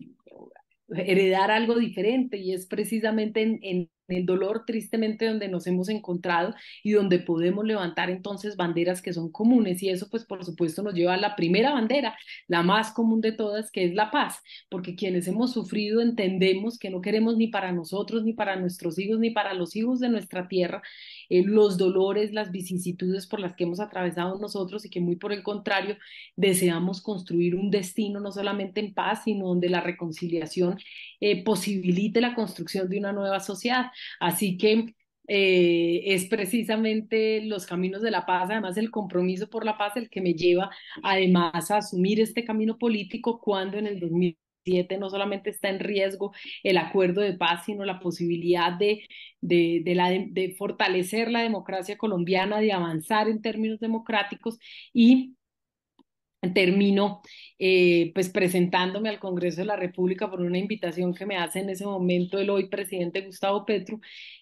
heredar 0.89 1.49
algo 1.51 1.75
diferente 1.79 2.37
y 2.37 2.53
es 2.53 2.67
precisamente 2.67 3.41
en 3.41 3.89
el 4.07 4.25
dolor 4.25 4.63
tristemente 4.65 5.25
donde 5.25 5.47
nos 5.47 5.67
hemos 5.67 5.89
encontrado 5.89 6.53
y 6.83 6.91
donde 6.91 7.19
podemos 7.19 7.65
levantar 7.65 8.09
entonces 8.09 8.55
banderas 8.55 9.01
que 9.01 9.13
son 9.13 9.31
comunes 9.31 9.81
y 9.83 9.89
eso 9.89 10.09
pues 10.09 10.25
por 10.25 10.43
supuesto 10.43 10.83
nos 10.83 10.93
lleva 10.93 11.13
a 11.13 11.17
la 11.17 11.35
primera 11.35 11.71
bandera, 11.71 12.17
la 12.47 12.63
más 12.63 12.91
común 12.91 13.21
de 13.21 13.31
todas, 13.31 13.71
que 13.71 13.85
es 13.85 13.93
la 13.93 14.11
paz, 14.11 14.41
porque 14.69 14.95
quienes 14.95 15.27
hemos 15.27 15.53
sufrido 15.53 16.01
entendemos 16.01 16.77
que 16.77 16.89
no 16.89 17.01
queremos 17.01 17.37
ni 17.37 17.47
para 17.47 17.71
nosotros, 17.71 18.23
ni 18.23 18.33
para 18.33 18.55
nuestros 18.55 18.99
hijos, 18.99 19.19
ni 19.19 19.31
para 19.31 19.53
los 19.53 19.75
hijos 19.75 19.99
de 19.99 20.09
nuestra 20.09 20.47
tierra 20.47 20.81
eh, 21.29 21.43
los 21.45 21.77
dolores, 21.77 22.33
las 22.33 22.51
vicisitudes 22.51 23.25
por 23.27 23.39
las 23.39 23.55
que 23.55 23.63
hemos 23.63 23.79
atravesado 23.79 24.37
nosotros 24.37 24.85
y 24.85 24.89
que 24.89 24.99
muy 24.99 25.15
por 25.15 25.31
el 25.31 25.43
contrario 25.43 25.97
deseamos 26.35 27.01
construir 27.01 27.55
un 27.55 27.71
destino 27.71 28.19
no 28.19 28.31
solamente 28.31 28.81
en 28.81 28.93
paz, 28.93 29.23
sino 29.23 29.47
donde 29.47 29.69
la 29.69 29.81
reconciliación 29.81 30.77
eh, 31.21 31.43
posibilite 31.43 32.19
la 32.21 32.35
construcción 32.35 32.89
de 32.89 32.99
una 32.99 33.13
nueva 33.13 33.39
sociedad. 33.39 33.91
Así 34.19 34.57
que 34.57 34.95
eh, 35.27 36.01
es 36.13 36.25
precisamente 36.25 37.41
los 37.45 37.65
caminos 37.65 38.01
de 38.01 38.11
la 38.11 38.25
paz, 38.25 38.49
además 38.49 38.75
el 38.77 38.91
compromiso 38.91 39.49
por 39.49 39.65
la 39.65 39.77
paz, 39.77 39.95
el 39.95 40.09
que 40.09 40.21
me 40.21 40.33
lleva 40.33 40.69
además 41.03 41.71
a 41.71 41.77
asumir 41.77 42.19
este 42.19 42.43
camino 42.43 42.77
político 42.77 43.39
cuando 43.39 43.77
en 43.77 43.87
el 43.87 43.99
2007 43.99 44.97
no 44.97 45.09
solamente 45.09 45.49
está 45.51 45.69
en 45.69 45.79
riesgo 45.79 46.33
el 46.63 46.77
acuerdo 46.77 47.21
de 47.21 47.33
paz, 47.33 47.65
sino 47.65 47.85
la 47.85 47.99
posibilidad 47.99 48.73
de, 48.73 49.07
de, 49.41 50.55
fortalecer 50.57 51.31
la 51.31 51.41
democracia 51.43 51.97
colombiana, 51.97 52.59
de 52.59 52.73
avanzar 52.73 53.29
en 53.29 53.41
términos 53.41 53.79
democráticos 53.79 54.59
y 54.93 55.35
termino 56.53 57.21
eh, 57.59 58.11
pues 58.13 58.29
presentándome 58.29 59.09
al 59.09 59.19
Congreso 59.19 59.61
de 59.61 59.65
la 59.65 59.75
República 59.75 60.29
por 60.29 60.41
una 60.41 60.57
invitación 60.57 61.13
que 61.13 61.25
me 61.25 61.37
hace 61.37 61.59
en 61.59 61.69
ese 61.69 61.85
momento 61.85 62.39
el 62.39 62.49
hoy 62.49 62.69
presidente 62.69 63.21
Gustavo 63.21 63.65
Petro 63.65 63.99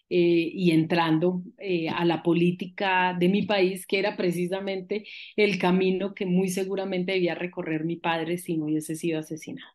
eh, 0.09 0.49
y 0.53 0.71
entrando 0.71 1.43
eh, 1.57 1.89
a 1.89 2.05
la 2.05 2.23
política 2.23 3.15
de 3.19 3.29
mi 3.29 3.43
país, 3.45 3.85
que 3.85 3.99
era 3.99 4.15
precisamente 4.15 5.05
el 5.35 5.59
camino 5.59 6.13
que 6.13 6.25
muy 6.25 6.49
seguramente 6.49 7.11
debía 7.11 7.35
recorrer 7.35 7.83
mi 7.83 7.97
padre 7.97 8.37
si 8.37 8.57
no 8.57 8.65
hubiese 8.65 8.95
sido 8.95 9.19
asesinado. 9.19 9.69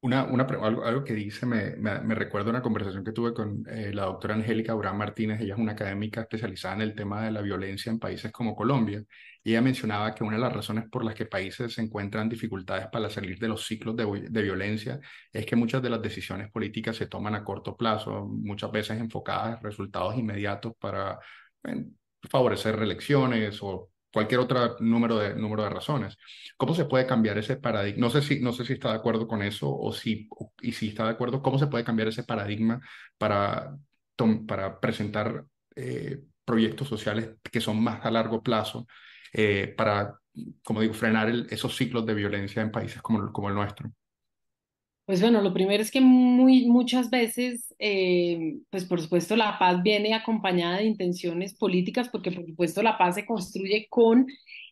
Una, 0.00 0.24
una, 0.24 0.44
algo, 0.44 0.84
algo, 0.84 1.02
que 1.02 1.12
dice 1.12 1.44
me, 1.44 1.74
me, 1.76 2.00
me, 2.00 2.14
recuerda 2.14 2.50
una 2.50 2.62
conversación 2.62 3.04
que 3.04 3.10
tuve 3.10 3.34
con 3.34 3.64
eh, 3.68 3.92
la 3.92 4.04
doctora 4.04 4.34
Angélica 4.34 4.70
Abraham 4.70 4.96
Martínez, 4.98 5.40
ella 5.40 5.54
es 5.54 5.58
una 5.58 5.72
académica 5.72 6.20
especializada 6.20 6.76
en 6.76 6.82
el 6.82 6.94
tema 6.94 7.24
de 7.24 7.32
la 7.32 7.40
violencia 7.42 7.90
en 7.90 7.98
países 7.98 8.30
como 8.30 8.54
Colombia, 8.54 9.02
y 9.42 9.50
ella 9.50 9.60
mencionaba 9.60 10.14
que 10.14 10.22
una 10.22 10.36
de 10.36 10.42
las 10.42 10.52
razones 10.52 10.84
por 10.88 11.04
las 11.04 11.16
que 11.16 11.26
países 11.26 11.74
se 11.74 11.82
encuentran 11.82 12.28
dificultades 12.28 12.86
para 12.92 13.10
salir 13.10 13.40
de 13.40 13.48
los 13.48 13.66
ciclos 13.66 13.96
de, 13.96 14.28
de 14.30 14.42
violencia 14.42 15.00
es 15.32 15.44
que 15.44 15.56
muchas 15.56 15.82
de 15.82 15.90
las 15.90 16.00
decisiones 16.00 16.48
políticas 16.52 16.94
se 16.96 17.06
toman 17.06 17.34
a 17.34 17.42
corto 17.42 17.76
plazo, 17.76 18.24
muchas 18.24 18.70
veces 18.70 19.00
enfocadas 19.00 19.56
en 19.58 19.64
resultados 19.64 20.16
inmediatos 20.16 20.74
para 20.78 21.18
favorecer 22.30 22.76
reelecciones 22.76 23.58
o 23.62 23.90
cualquier 24.12 24.40
otro 24.40 24.76
número 24.80 25.18
de, 25.18 25.34
número 25.34 25.64
de 25.64 25.70
razones. 25.70 26.16
¿Cómo 26.56 26.74
se 26.74 26.86
puede 26.86 27.06
cambiar 27.06 27.38
ese 27.38 27.56
paradigma? 27.56 28.00
No 28.00 28.10
sé 28.10 28.22
si, 28.22 28.40
no 28.40 28.52
sé 28.52 28.64
si 28.64 28.74
está 28.74 28.90
de 28.90 28.96
acuerdo 28.96 29.26
con 29.26 29.42
eso 29.42 29.70
o 29.70 29.92
si, 29.92 30.28
y 30.62 30.72
si 30.72 30.88
está 30.88 31.04
de 31.04 31.10
acuerdo, 31.10 31.42
¿cómo 31.42 31.58
se 31.58 31.66
puede 31.66 31.84
cambiar 31.84 32.08
ese 32.08 32.24
paradigma 32.24 32.80
para, 33.18 33.76
para 34.46 34.80
presentar 34.80 35.44
eh, 35.76 36.20
proyectos 36.44 36.88
sociales 36.88 37.36
que 37.42 37.60
son 37.60 37.82
más 37.82 38.04
a 38.04 38.10
largo 38.10 38.42
plazo 38.42 38.86
eh, 39.32 39.74
para, 39.76 40.18
como 40.64 40.80
digo, 40.80 40.94
frenar 40.94 41.28
esos 41.50 41.76
ciclos 41.76 42.06
de 42.06 42.14
violencia 42.14 42.62
en 42.62 42.70
países 42.70 43.02
como, 43.02 43.32
como 43.32 43.48
el 43.48 43.54
nuestro? 43.54 43.92
Pues 45.08 45.22
bueno, 45.22 45.40
lo 45.40 45.54
primero 45.54 45.82
es 45.82 45.90
que 45.90 46.02
muy, 46.02 46.66
muchas 46.66 47.08
veces, 47.08 47.74
eh, 47.78 48.56
pues 48.68 48.84
por 48.84 49.00
supuesto, 49.00 49.36
la 49.36 49.58
paz 49.58 49.82
viene 49.82 50.12
acompañada 50.12 50.76
de 50.78 50.84
intenciones 50.84 51.54
políticas, 51.54 52.10
porque 52.10 52.30
por 52.30 52.44
supuesto 52.44 52.82
la 52.82 52.98
paz 52.98 53.14
se 53.14 53.24
construye 53.24 53.86
con, 53.88 54.26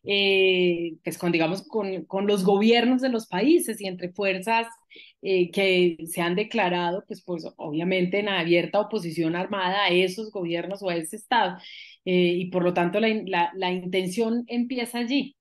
eh, 0.05 0.97
pues 1.03 1.17
con, 1.17 1.33
digamos, 1.33 1.67
con, 1.67 2.05
con, 2.05 2.27
los 2.27 2.45
gobiernos 2.45 3.01
de 3.01 3.09
los 3.09 3.27
países 3.29 3.81
y 3.81 3.87
entre 3.87 4.11
fuerzas 4.13 4.67
eh, 5.23 5.51
que 5.51 5.97
se 6.07 6.21
han 6.21 6.35
declarado, 6.35 7.03
pues, 7.09 7.23
pues 7.25 7.47
obviamente 7.57 8.19
en 8.19 8.29
abierta 8.29 8.81
oposición 8.81 9.37
armada 9.37 9.87
a 9.87 9.89
esos 9.89 10.31
gobiernos 10.31 10.83
o 10.83 10.91
a 10.91 10.97
ese 10.97 11.17
Estado. 11.17 11.57
y 12.05 12.51
por 12.51 12.63
lo 12.63 12.75
tanto 12.75 13.01
la, 13.01 13.09
la, 13.25 13.53
la 13.55 13.73
intención 13.73 14.45
empieza 14.49 14.99
allí 14.99 15.35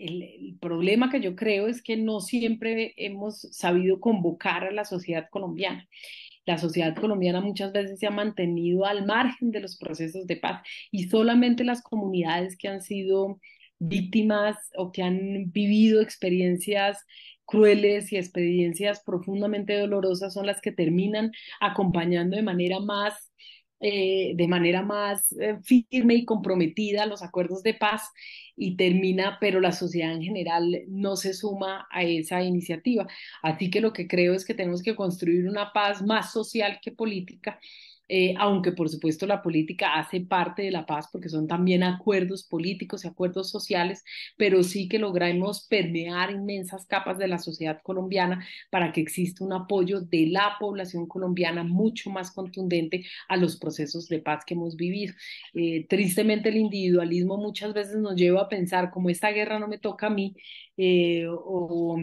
el, 0.00 0.56
problema 0.60 1.10
que 1.10 1.20
yo 1.20 1.36
creo 1.36 1.68
es 1.68 1.82
que 1.82 1.96
no 1.96 2.20
siempre 2.20 2.92
hemos 2.96 3.40
sabido 3.52 4.00
convocar 4.00 4.64
a 4.64 4.72
la 4.72 4.84
sociedad 4.84 5.28
colombiana. 5.30 5.88
La 6.46 6.58
sociedad 6.58 6.96
colombiana 6.96 7.40
muchas 7.40 7.72
veces 7.72 7.98
se 7.98 8.06
ha 8.06 8.10
mantenido 8.10 8.84
al 8.86 9.06
margen 9.06 9.50
de 9.50 9.60
los 9.60 9.76
procesos 9.76 10.26
de 10.26 10.36
paz 10.36 10.62
y 10.90 11.04
solamente 11.04 11.64
las 11.64 11.82
comunidades 11.82 12.56
que 12.56 12.68
han 12.68 12.82
sido 12.82 13.40
víctimas 13.78 14.56
o 14.76 14.92
que 14.92 15.02
han 15.02 15.50
vivido 15.52 16.02
experiencias 16.02 17.04
crueles 17.44 18.12
y 18.12 18.16
experiencias 18.16 19.02
profundamente 19.04 19.78
dolorosas 19.78 20.34
son 20.34 20.46
las 20.46 20.60
que 20.60 20.72
terminan 20.72 21.32
acompañando 21.60 22.36
de 22.36 22.42
manera 22.42 22.80
más 22.80 23.30
eh, 23.82 24.32
de 24.36 24.46
manera 24.46 24.82
más 24.82 25.32
eh, 25.40 25.56
firme 25.62 26.14
y 26.14 26.26
comprometida 26.26 27.06
los 27.06 27.22
acuerdos 27.22 27.62
de 27.62 27.72
paz 27.72 28.02
y 28.60 28.76
termina, 28.76 29.38
pero 29.40 29.58
la 29.58 29.72
sociedad 29.72 30.12
en 30.12 30.22
general 30.22 30.82
no 30.88 31.16
se 31.16 31.32
suma 31.32 31.88
a 31.90 32.02
esa 32.04 32.42
iniciativa. 32.42 33.06
Así 33.42 33.70
que 33.70 33.80
lo 33.80 33.94
que 33.94 34.06
creo 34.06 34.34
es 34.34 34.44
que 34.44 34.52
tenemos 34.54 34.82
que 34.82 34.94
construir 34.94 35.48
una 35.48 35.72
paz 35.72 36.02
más 36.02 36.32
social 36.32 36.78
que 36.82 36.92
política 36.92 37.58
eh, 38.12 38.34
aunque 38.38 38.72
por 38.72 38.88
supuesto 38.88 39.24
la 39.24 39.40
política 39.40 39.94
hace 39.94 40.20
parte 40.20 40.62
de 40.62 40.72
la 40.72 40.84
paz 40.84 41.06
porque 41.12 41.28
son 41.28 41.46
también 41.46 41.84
acuerdos 41.84 42.42
políticos 42.42 43.04
y 43.04 43.08
acuerdos 43.08 43.50
sociales, 43.50 44.02
pero 44.36 44.64
sí 44.64 44.88
que 44.88 44.98
logramos 44.98 45.68
permear 45.68 46.32
inmensas 46.32 46.86
capas 46.86 47.18
de 47.18 47.28
la 47.28 47.38
sociedad 47.38 47.80
colombiana 47.84 48.44
para 48.68 48.90
que 48.90 49.00
exista 49.00 49.44
un 49.44 49.52
apoyo 49.52 50.00
de 50.00 50.26
la 50.26 50.56
población 50.58 51.06
colombiana 51.06 51.62
mucho 51.62 52.10
más 52.10 52.32
contundente 52.32 53.04
a 53.28 53.36
los 53.36 53.56
procesos 53.56 54.08
de 54.08 54.18
paz 54.18 54.44
que 54.44 54.54
hemos 54.54 54.74
vivido. 54.74 55.14
Eh, 55.54 55.86
tristemente 55.88 56.48
el 56.48 56.56
individualismo 56.56 57.36
muchas 57.36 57.72
veces 57.74 57.98
nos 57.98 58.16
lleva 58.16 58.48
pensar 58.50 58.90
como 58.90 59.10
esta 59.10 59.30
guerra 59.30 59.58
no 59.58 59.68
me 59.68 59.78
toca 59.78 60.08
a 60.08 60.10
mí 60.10 60.36
eh, 60.76 61.26
o, 61.28 61.98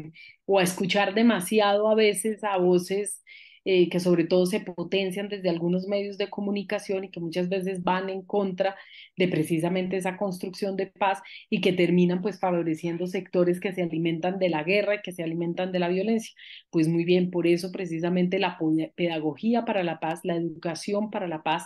o 0.45 0.59
a 0.59 0.63
escuchar 0.63 1.13
demasiado 1.13 1.89
a 1.89 1.95
veces 1.95 2.43
a 2.43 2.57
voces 2.57 3.23
eh, 3.69 3.89
que 3.89 3.99
sobre 3.99 4.23
todo 4.23 4.45
se 4.45 4.61
potencian 4.61 5.27
desde 5.27 5.49
algunos 5.49 5.87
medios 5.87 6.17
de 6.17 6.29
comunicación 6.29 7.03
y 7.03 7.11
que 7.11 7.19
muchas 7.19 7.49
veces 7.49 7.83
van 7.83 8.09
en 8.09 8.21
contra 8.21 8.77
de 9.17 9.27
precisamente 9.27 9.97
esa 9.97 10.15
construcción 10.15 10.77
de 10.77 10.87
paz 10.87 11.19
y 11.49 11.59
que 11.59 11.73
terminan 11.73 12.21
pues 12.21 12.39
favoreciendo 12.39 13.07
sectores 13.07 13.59
que 13.59 13.73
se 13.73 13.81
alimentan 13.83 14.39
de 14.39 14.47
la 14.47 14.63
guerra 14.63 14.95
y 14.95 15.01
que 15.01 15.11
se 15.11 15.21
alimentan 15.21 15.73
de 15.73 15.79
la 15.79 15.89
violencia. 15.89 16.33
Pues 16.69 16.87
muy 16.87 17.03
bien, 17.03 17.29
por 17.29 17.45
eso 17.45 17.73
precisamente 17.73 18.39
la 18.39 18.57
pedagogía 18.95 19.65
para 19.65 19.83
la 19.83 19.99
paz, 19.99 20.21
la 20.23 20.37
educación 20.37 21.11
para 21.11 21.27
la 21.27 21.43
paz, 21.43 21.65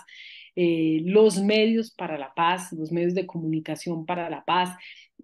eh, 0.56 1.00
los 1.04 1.40
medios 1.42 1.90
para 1.90 2.18
la 2.18 2.34
paz, 2.34 2.72
los 2.72 2.92
medios 2.92 3.14
de 3.14 3.26
comunicación 3.26 4.06
para 4.06 4.30
la 4.30 4.44
paz, 4.44 4.76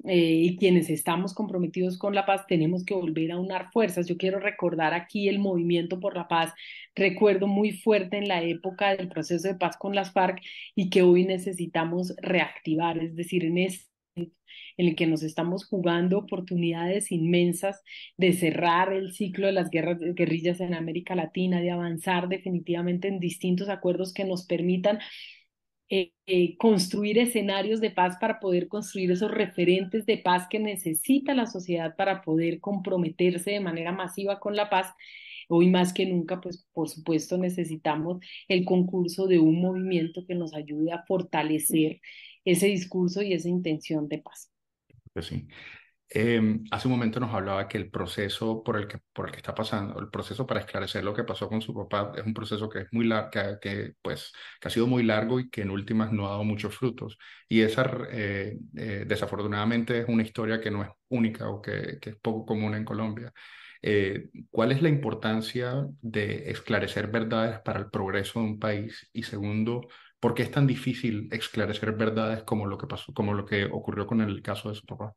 eh, 0.04 0.42
y 0.44 0.56
quienes 0.56 0.90
estamos 0.90 1.34
comprometidos 1.34 1.98
con 1.98 2.14
la 2.14 2.24
paz 2.24 2.46
tenemos 2.46 2.84
que 2.84 2.94
volver 2.94 3.32
a 3.32 3.38
unar 3.38 3.70
fuerzas. 3.72 4.06
Yo 4.06 4.16
quiero 4.16 4.38
recordar 4.38 4.94
aquí 4.94 5.28
el 5.28 5.38
movimiento 5.40 5.98
por 6.00 6.16
la 6.16 6.28
paz, 6.28 6.52
recuerdo 6.94 7.46
muy 7.48 7.72
fuerte 7.72 8.16
en 8.16 8.28
la 8.28 8.42
época 8.42 8.96
del 8.96 9.08
proceso 9.08 9.48
de 9.48 9.54
paz 9.56 9.76
con 9.76 9.94
las 9.94 10.12
FARC 10.12 10.40
y 10.74 10.90
que 10.90 11.02
hoy 11.02 11.24
necesitamos 11.24 12.14
reactivar, 12.18 12.98
es 12.98 13.16
decir, 13.16 13.44
en 13.44 13.58
este 13.58 13.87
en 14.18 14.86
el 14.88 14.96
que 14.96 15.06
nos 15.06 15.22
estamos 15.22 15.66
jugando 15.66 16.18
oportunidades 16.18 17.12
inmensas 17.12 17.82
de 18.16 18.32
cerrar 18.32 18.92
el 18.92 19.12
ciclo 19.12 19.46
de 19.46 19.52
las 19.52 19.70
guerras, 19.70 19.98
guerrillas 20.00 20.60
en 20.60 20.74
América 20.74 21.14
Latina, 21.14 21.60
de 21.60 21.70
avanzar 21.70 22.28
definitivamente 22.28 23.08
en 23.08 23.20
distintos 23.20 23.68
acuerdos 23.68 24.12
que 24.12 24.24
nos 24.24 24.46
permitan 24.46 25.00
eh, 25.90 26.12
eh, 26.26 26.56
construir 26.58 27.18
escenarios 27.18 27.80
de 27.80 27.90
paz 27.90 28.18
para 28.20 28.40
poder 28.40 28.68
construir 28.68 29.10
esos 29.10 29.30
referentes 29.30 30.04
de 30.04 30.18
paz 30.18 30.46
que 30.50 30.58
necesita 30.58 31.34
la 31.34 31.46
sociedad 31.46 31.96
para 31.96 32.20
poder 32.20 32.60
comprometerse 32.60 33.52
de 33.52 33.60
manera 33.60 33.92
masiva 33.92 34.38
con 34.38 34.54
la 34.54 34.68
paz. 34.68 34.92
Hoy 35.48 35.70
más 35.70 35.94
que 35.94 36.04
nunca, 36.04 36.42
pues 36.42 36.66
por 36.74 36.90
supuesto 36.90 37.38
necesitamos 37.38 38.18
el 38.48 38.66
concurso 38.66 39.26
de 39.26 39.38
un 39.38 39.62
movimiento 39.62 40.26
que 40.26 40.34
nos 40.34 40.52
ayude 40.54 40.92
a 40.92 41.04
fortalecer 41.06 42.00
ese 42.50 42.66
discurso 42.66 43.22
y 43.22 43.32
esa 43.32 43.48
intención 43.48 44.08
de 44.08 44.18
paz. 44.18 44.50
Pues 45.12 45.26
sí. 45.26 45.48
Eh, 46.10 46.60
hace 46.70 46.88
un 46.88 46.94
momento 46.94 47.20
nos 47.20 47.34
hablaba 47.34 47.68
que 47.68 47.76
el 47.76 47.90
proceso 47.90 48.62
por 48.62 48.78
el 48.78 48.88
que, 48.88 48.98
por 49.12 49.26
el 49.26 49.32
que 49.32 49.38
está 49.38 49.54
pasando, 49.54 50.00
el 50.00 50.08
proceso 50.08 50.46
para 50.46 50.60
esclarecer 50.60 51.04
lo 51.04 51.12
que 51.12 51.24
pasó 51.24 51.50
con 51.50 51.60
su 51.60 51.74
papá 51.74 52.12
es 52.16 52.24
un 52.24 52.32
proceso 52.32 52.68
que 52.70 52.80
es 52.80 52.86
muy 52.92 53.04
largo, 53.06 53.30
que, 53.30 53.58
que, 53.60 53.92
pues, 54.00 54.32
que 54.60 54.68
ha 54.68 54.70
sido 54.70 54.86
muy 54.86 55.02
largo 55.02 55.38
y 55.38 55.50
que 55.50 55.62
en 55.62 55.70
últimas 55.70 56.10
no 56.12 56.26
ha 56.26 56.30
dado 56.30 56.44
muchos 56.44 56.74
frutos. 56.74 57.18
Y 57.48 57.60
esa, 57.60 57.90
eh, 58.10 58.58
eh, 58.76 59.04
desafortunadamente, 59.06 60.00
es 60.00 60.08
una 60.08 60.22
historia 60.22 60.60
que 60.60 60.70
no 60.70 60.82
es 60.82 60.88
única 61.08 61.50
o 61.50 61.60
que, 61.60 61.98
que 62.00 62.10
es 62.10 62.16
poco 62.16 62.46
común 62.46 62.74
en 62.74 62.84
Colombia. 62.86 63.32
Eh, 63.82 64.30
¿Cuál 64.50 64.72
es 64.72 64.82
la 64.82 64.88
importancia 64.88 65.86
de 66.00 66.50
esclarecer 66.50 67.08
verdades 67.08 67.60
para 67.60 67.80
el 67.80 67.90
progreso 67.90 68.40
de 68.40 68.46
un 68.46 68.58
país? 68.58 69.08
Y 69.12 69.22
segundo, 69.22 69.82
¿por 70.20 70.34
qué 70.34 70.42
es 70.44 70.50
tan 70.50 70.66
difícil 70.66 71.28
esclarecer 71.32 71.92
verdades 71.92 72.42
como 72.44 72.66
lo 72.66 72.78
que 72.78 72.86
pasó, 72.86 73.12
como 73.14 73.34
lo 73.34 73.46
que 73.46 73.64
ocurrió 73.66 74.06
con 74.06 74.20
el 74.20 74.42
caso 74.42 74.68
de 74.70 74.74
su 74.76 74.86
papá? 74.86 75.14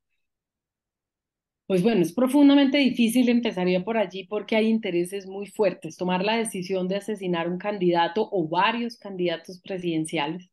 Pues 1.67 1.81
bueno, 1.83 2.01
es 2.01 2.11
profundamente 2.13 2.77
difícil, 2.79 3.29
empezaría 3.29 3.83
por 3.83 3.97
allí 3.97 4.25
porque 4.25 4.57
hay 4.57 4.67
intereses 4.67 5.25
muy 5.25 5.47
fuertes. 5.47 5.95
Tomar 5.97 6.23
la 6.23 6.35
decisión 6.37 6.87
de 6.89 6.97
asesinar 6.97 7.49
un 7.49 7.57
candidato 7.57 8.27
o 8.31 8.47
varios 8.49 8.97
candidatos 8.97 9.61
presidenciales 9.61 10.51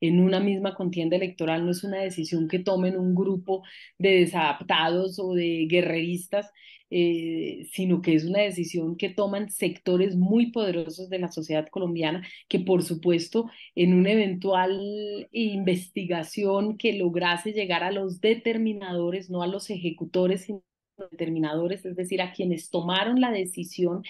en 0.00 0.20
una 0.20 0.40
misma 0.40 0.74
contienda 0.74 1.16
electoral 1.16 1.64
no 1.64 1.72
es 1.72 1.84
una 1.84 1.98
decisión 1.98 2.48
que 2.48 2.58
tomen 2.58 2.96
un 2.98 3.14
grupo 3.14 3.62
de 3.98 4.20
desadaptados 4.20 5.18
o 5.18 5.34
de 5.34 5.66
guerreristas, 5.68 6.50
eh, 6.90 7.68
sino 7.72 8.00
que 8.00 8.14
es 8.14 8.24
una 8.24 8.40
decisión 8.42 8.96
que 8.96 9.10
toman 9.10 9.50
sectores 9.50 10.16
muy 10.16 10.50
poderosos 10.52 11.10
de 11.10 11.18
la 11.18 11.28
sociedad 11.28 11.68
colombiana, 11.68 12.26
que 12.48 12.60
por 12.60 12.82
supuesto 12.82 13.50
en 13.74 13.94
una 13.94 14.12
eventual 14.12 15.28
investigación 15.32 16.78
que 16.78 16.94
lograse 16.94 17.52
llegar 17.52 17.82
a 17.84 17.92
los 17.92 18.20
determinadores, 18.20 19.28
no 19.30 19.42
a 19.42 19.46
los 19.46 19.68
ejecutores, 19.70 20.42
sino 20.46 20.62
determinadores, 21.10 21.84
es 21.84 21.96
decir, 21.96 22.20
a 22.22 22.32
quienes 22.32 22.70
tomaron 22.70 23.20
la 23.20 23.30
decisión 23.30 24.02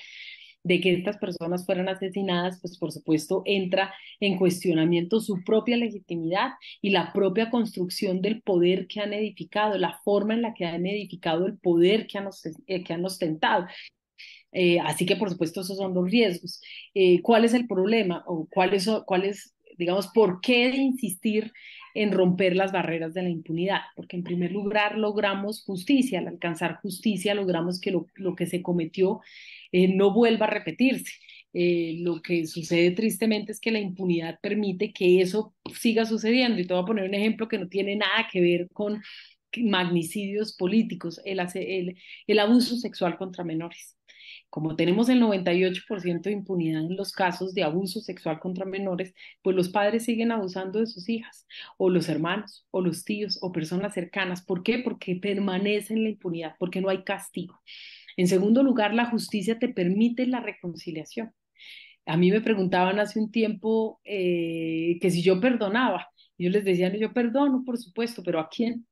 de 0.69 0.81
que 0.81 0.93
estas 0.93 1.17
personas 1.17 1.65
fueran 1.65 1.89
asesinadas, 1.89 2.61
pues 2.61 2.79
por 2.79 2.93
supuesto 2.93 3.43
entra 3.47 3.95
en 4.21 4.37
cuestionamiento 4.37 5.21
su 5.21 5.43
propia 5.43 5.79
legitimidad 5.79 6.51
y 6.83 6.91
la 6.91 7.13
propia 7.13 7.51
construcción 7.51 8.21
del 8.21 8.43
poder 8.43 8.87
que 8.87 9.01
han 9.01 9.15
edificado, 9.15 9.79
la 9.79 9.99
forma 10.05 10.35
en 10.35 10.43
la 10.43 10.53
que 10.53 10.67
han 10.67 10.87
edificado 10.87 11.47
el 11.47 11.57
poder 11.59 12.07
que 12.07 12.19
han, 12.19 12.29
eh, 12.67 12.85
ostentado. 13.03 13.67
Eh, 14.53 14.79
así 14.81 15.07
que, 15.07 15.17
por 15.17 15.31
supuesto, 15.31 15.63
esos 15.63 15.77
son 15.79 15.95
los 15.95 16.11
riesgos. 16.11 16.61
Eh, 16.95 17.23
¿Cuál 17.23 17.45
es 17.45 17.55
el 17.55 17.67
problema? 17.67 18.23
¿O 18.27 18.47
cuál 18.51 18.75
es, 18.75 18.89
cuál 19.07 19.25
es, 19.25 19.55
digamos, 19.79 20.09
por 20.09 20.41
qué 20.41 20.69
insistir 20.69 21.53
en 21.95 22.13
romper 22.13 22.57
las 22.57 22.73
barreras 22.73 23.15
de 23.15 23.23
la 23.23 23.31
impunidad? 23.31 23.81
Porque, 23.97 24.17
en 24.17 24.25
primer 24.25 24.53
lugar, 24.53 24.97
logramos 24.99 25.65
justicia. 25.65 26.21
Al 26.21 26.29
alcanzar 26.29 26.81
justicia, 26.81 27.35
logramos 27.35 27.81
que 27.81 27.91
lo, 27.91 28.07
lo 28.15 28.35
que 28.35 28.47
se 28.47 28.63
cometió 28.63 29.21
eh, 29.73 29.89
no 29.95 30.13
vuelva 30.13 30.47
a 30.47 30.51
repetirse. 30.51 31.13
Eh, 31.53 31.97
lo 32.01 32.23
que 32.23 32.47
sucede 32.47 32.91
tristemente 32.93 33.53
es 33.53 33.61
que 33.61 33.71
la 33.71 33.81
impunidad 33.81 34.39
permite 34.41 34.93
que 34.93 35.21
eso 35.21 35.55
siga 35.75 36.05
sucediendo. 36.05 36.61
Y 36.61 36.67
te 36.67 36.75
voy 36.75 36.83
a 36.83 36.87
poner 36.87 37.09
un 37.09 37.15
ejemplo 37.15 37.49
que 37.49 37.59
no 37.59 37.69
tiene 37.69 37.97
nada 37.97 38.29
que 38.31 38.41
ver 38.41 38.69
con 38.73 39.03
magnicidios 39.57 40.55
políticos, 40.57 41.21
el, 41.25 41.41
el, 41.55 41.97
el 42.27 42.39
abuso 42.39 42.77
sexual 42.77 43.17
contra 43.19 43.45
menores. 43.45 43.98
Como 44.51 44.77
tenemos 44.77 45.09
el 45.11 45.21
98% 45.21 46.23
de 46.23 46.33
impunidad 46.33 46.83
en 46.83 46.97
los 46.97 47.13
casos 47.13 47.55
de 47.55 47.65
abuso 47.65 48.01
sexual 48.01 48.41
contra 48.41 48.65
menores, 48.65 49.15
pues 49.43 49.55
los 49.55 49.69
padres 49.69 50.05
siguen 50.05 50.33
abusando 50.33 50.81
de 50.81 50.87
sus 50.87 51.09
hijas, 51.09 51.47
o 51.77 51.91
los 51.91 52.09
hermanos, 52.09 52.67
o 52.71 52.81
los 52.81 53.05
tíos, 53.05 53.39
o 53.43 53.53
personas 53.53 53.93
cercanas. 53.95 54.43
¿Por 54.43 54.63
qué? 54.63 54.79
Porque 54.79 55.17
permanece 55.17 55.95
en 55.95 56.05
la 56.05 56.11
impunidad, 56.11 56.55
porque 56.59 56.81
no 56.81 56.89
hay 56.89 57.05
castigo. 57.05 57.61
En 58.17 58.27
segundo 58.27 58.63
lugar, 58.63 58.95
la 58.95 59.07
justicia 59.07 59.59
te 59.59 59.69
permite 59.69 60.27
la 60.27 60.41
reconciliación. 60.41 61.33
A 62.07 62.17
mí 62.17 62.31
me 62.31 62.41
preguntaban 62.41 62.99
hace 63.01 63.21
un 63.21 63.31
tiempo 63.31 64.01
eh, 64.05 64.99
que 65.01 65.11
si 65.11 65.23
yo 65.23 65.41
perdonaba. 65.41 66.09
Yo 66.39 66.51
les 66.51 66.65
decía, 66.65 66.95
yo 66.97 67.13
perdono, 67.13 67.65
por 67.67 67.79
supuesto, 67.79 68.23
pero 68.25 68.41
¿a 68.41 68.49
quién? 68.49 68.87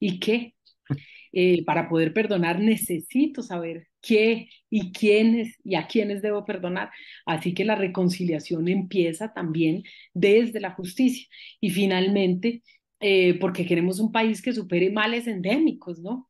¿Y 0.00 0.20
qué? 0.20 0.54
Eh, 1.30 1.62
para 1.66 1.90
poder 1.90 2.14
perdonar 2.14 2.58
necesito 2.58 3.42
saber 3.42 3.87
qué 4.00 4.48
y 4.70 4.92
quiénes 4.92 5.56
y 5.64 5.74
a 5.74 5.86
quiénes 5.86 6.22
debo 6.22 6.44
perdonar. 6.44 6.90
Así 7.26 7.54
que 7.54 7.64
la 7.64 7.74
reconciliación 7.76 8.68
empieza 8.68 9.32
también 9.32 9.82
desde 10.14 10.60
la 10.60 10.72
justicia. 10.72 11.26
Y 11.60 11.70
finalmente, 11.70 12.62
eh, 13.00 13.38
porque 13.40 13.66
queremos 13.66 14.00
un 14.00 14.12
país 14.12 14.42
que 14.42 14.52
supere 14.52 14.90
males 14.90 15.26
endémicos, 15.26 16.00
¿no? 16.00 16.28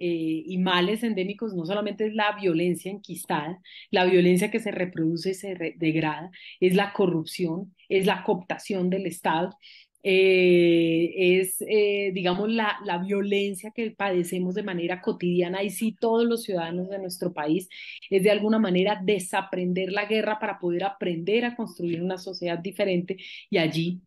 Eh, 0.00 0.44
y 0.46 0.58
males 0.58 1.02
endémicos 1.02 1.54
no 1.54 1.66
solamente 1.66 2.06
es 2.06 2.14
la 2.14 2.36
violencia 2.40 2.90
enquistada, 2.90 3.60
la 3.90 4.04
violencia 4.04 4.48
que 4.50 4.60
se 4.60 4.70
reproduce 4.70 5.30
y 5.30 5.34
se 5.34 5.74
degrada, 5.76 6.30
es 6.60 6.76
la 6.76 6.92
corrupción, 6.92 7.74
es 7.88 8.06
la 8.06 8.22
cooptación 8.22 8.90
del 8.90 9.06
Estado, 9.06 9.50
eh, 10.02 11.40
es, 11.40 11.56
eh, 11.60 12.12
digamos, 12.14 12.50
la, 12.50 12.78
la, 12.84 12.98
violencia 12.98 13.72
que 13.72 13.90
padecemos 13.90 14.54
de 14.54 14.62
manera 14.62 15.00
cotidiana 15.00 15.62
y 15.62 15.70
sí 15.70 15.96
todos 15.98 16.24
los 16.26 16.44
ciudadanos 16.44 16.88
de 16.88 16.98
nuestro 16.98 17.32
país, 17.32 17.68
es 18.10 18.22
de 18.22 18.30
alguna 18.30 18.58
manera 18.58 19.00
desaprender 19.02 19.92
la 19.92 20.06
guerra 20.06 20.38
para 20.38 20.58
poder 20.58 20.84
aprender 20.84 21.44
a 21.44 21.56
construir 21.56 22.02
una 22.02 22.18
sociedad 22.18 22.58
diferente 22.58 23.16
y 23.50 23.58
allí 23.58 24.00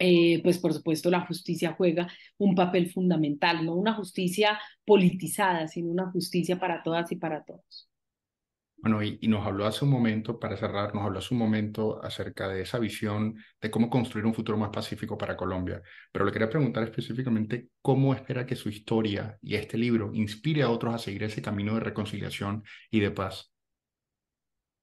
eh, 0.00 0.40
pues 0.44 0.58
por 0.58 0.72
supuesto 0.72 1.10
la 1.10 1.26
justicia 1.26 1.74
juega 1.76 2.08
un 2.38 2.54
papel 2.54 2.90
fundamental, 2.90 3.64
no 3.64 3.74
una 3.74 3.94
justicia 3.94 4.58
politizada, 4.84 5.66
sino 5.68 5.90
una 5.90 6.10
justicia 6.12 6.58
para 6.60 6.82
todas 6.82 7.10
y 7.12 7.16
para 7.16 7.44
todos. 7.44 7.87
Bueno, 8.80 9.02
y, 9.02 9.18
y, 9.20 9.26
nos 9.26 9.44
habló 9.44 9.66
hace 9.66 9.84
un 9.84 9.90
momento, 9.90 10.38
para 10.38 10.56
cerrar, 10.56 10.94
nos 10.94 11.04
habló 11.04 11.18
hace 11.18 11.34
un 11.34 11.40
momento 11.40 12.00
acerca 12.02 12.48
de 12.48 12.62
esa 12.62 12.78
visión 12.78 13.36
de 13.60 13.70
cómo 13.72 13.90
construir 13.90 14.24
un 14.24 14.34
futuro 14.34 14.56
más 14.56 14.70
pacífico 14.70 15.18
para 15.18 15.36
Colombia. 15.36 15.82
Pero 16.12 16.24
le 16.24 16.30
quería 16.30 16.48
preguntar 16.48 16.84
específicamente 16.84 17.70
cómo 17.82 18.14
espera 18.14 18.46
que 18.46 18.54
su 18.54 18.68
historia 18.68 19.36
y 19.42 19.56
este 19.56 19.76
libro 19.76 20.10
inspire 20.14 20.62
a 20.62 20.70
otros 20.70 20.94
a 20.94 20.98
seguir 20.98 21.24
ese 21.24 21.42
camino 21.42 21.74
de 21.74 21.80
reconciliación 21.80 22.62
y 22.90 23.00
de 23.00 23.10
paz. 23.10 23.52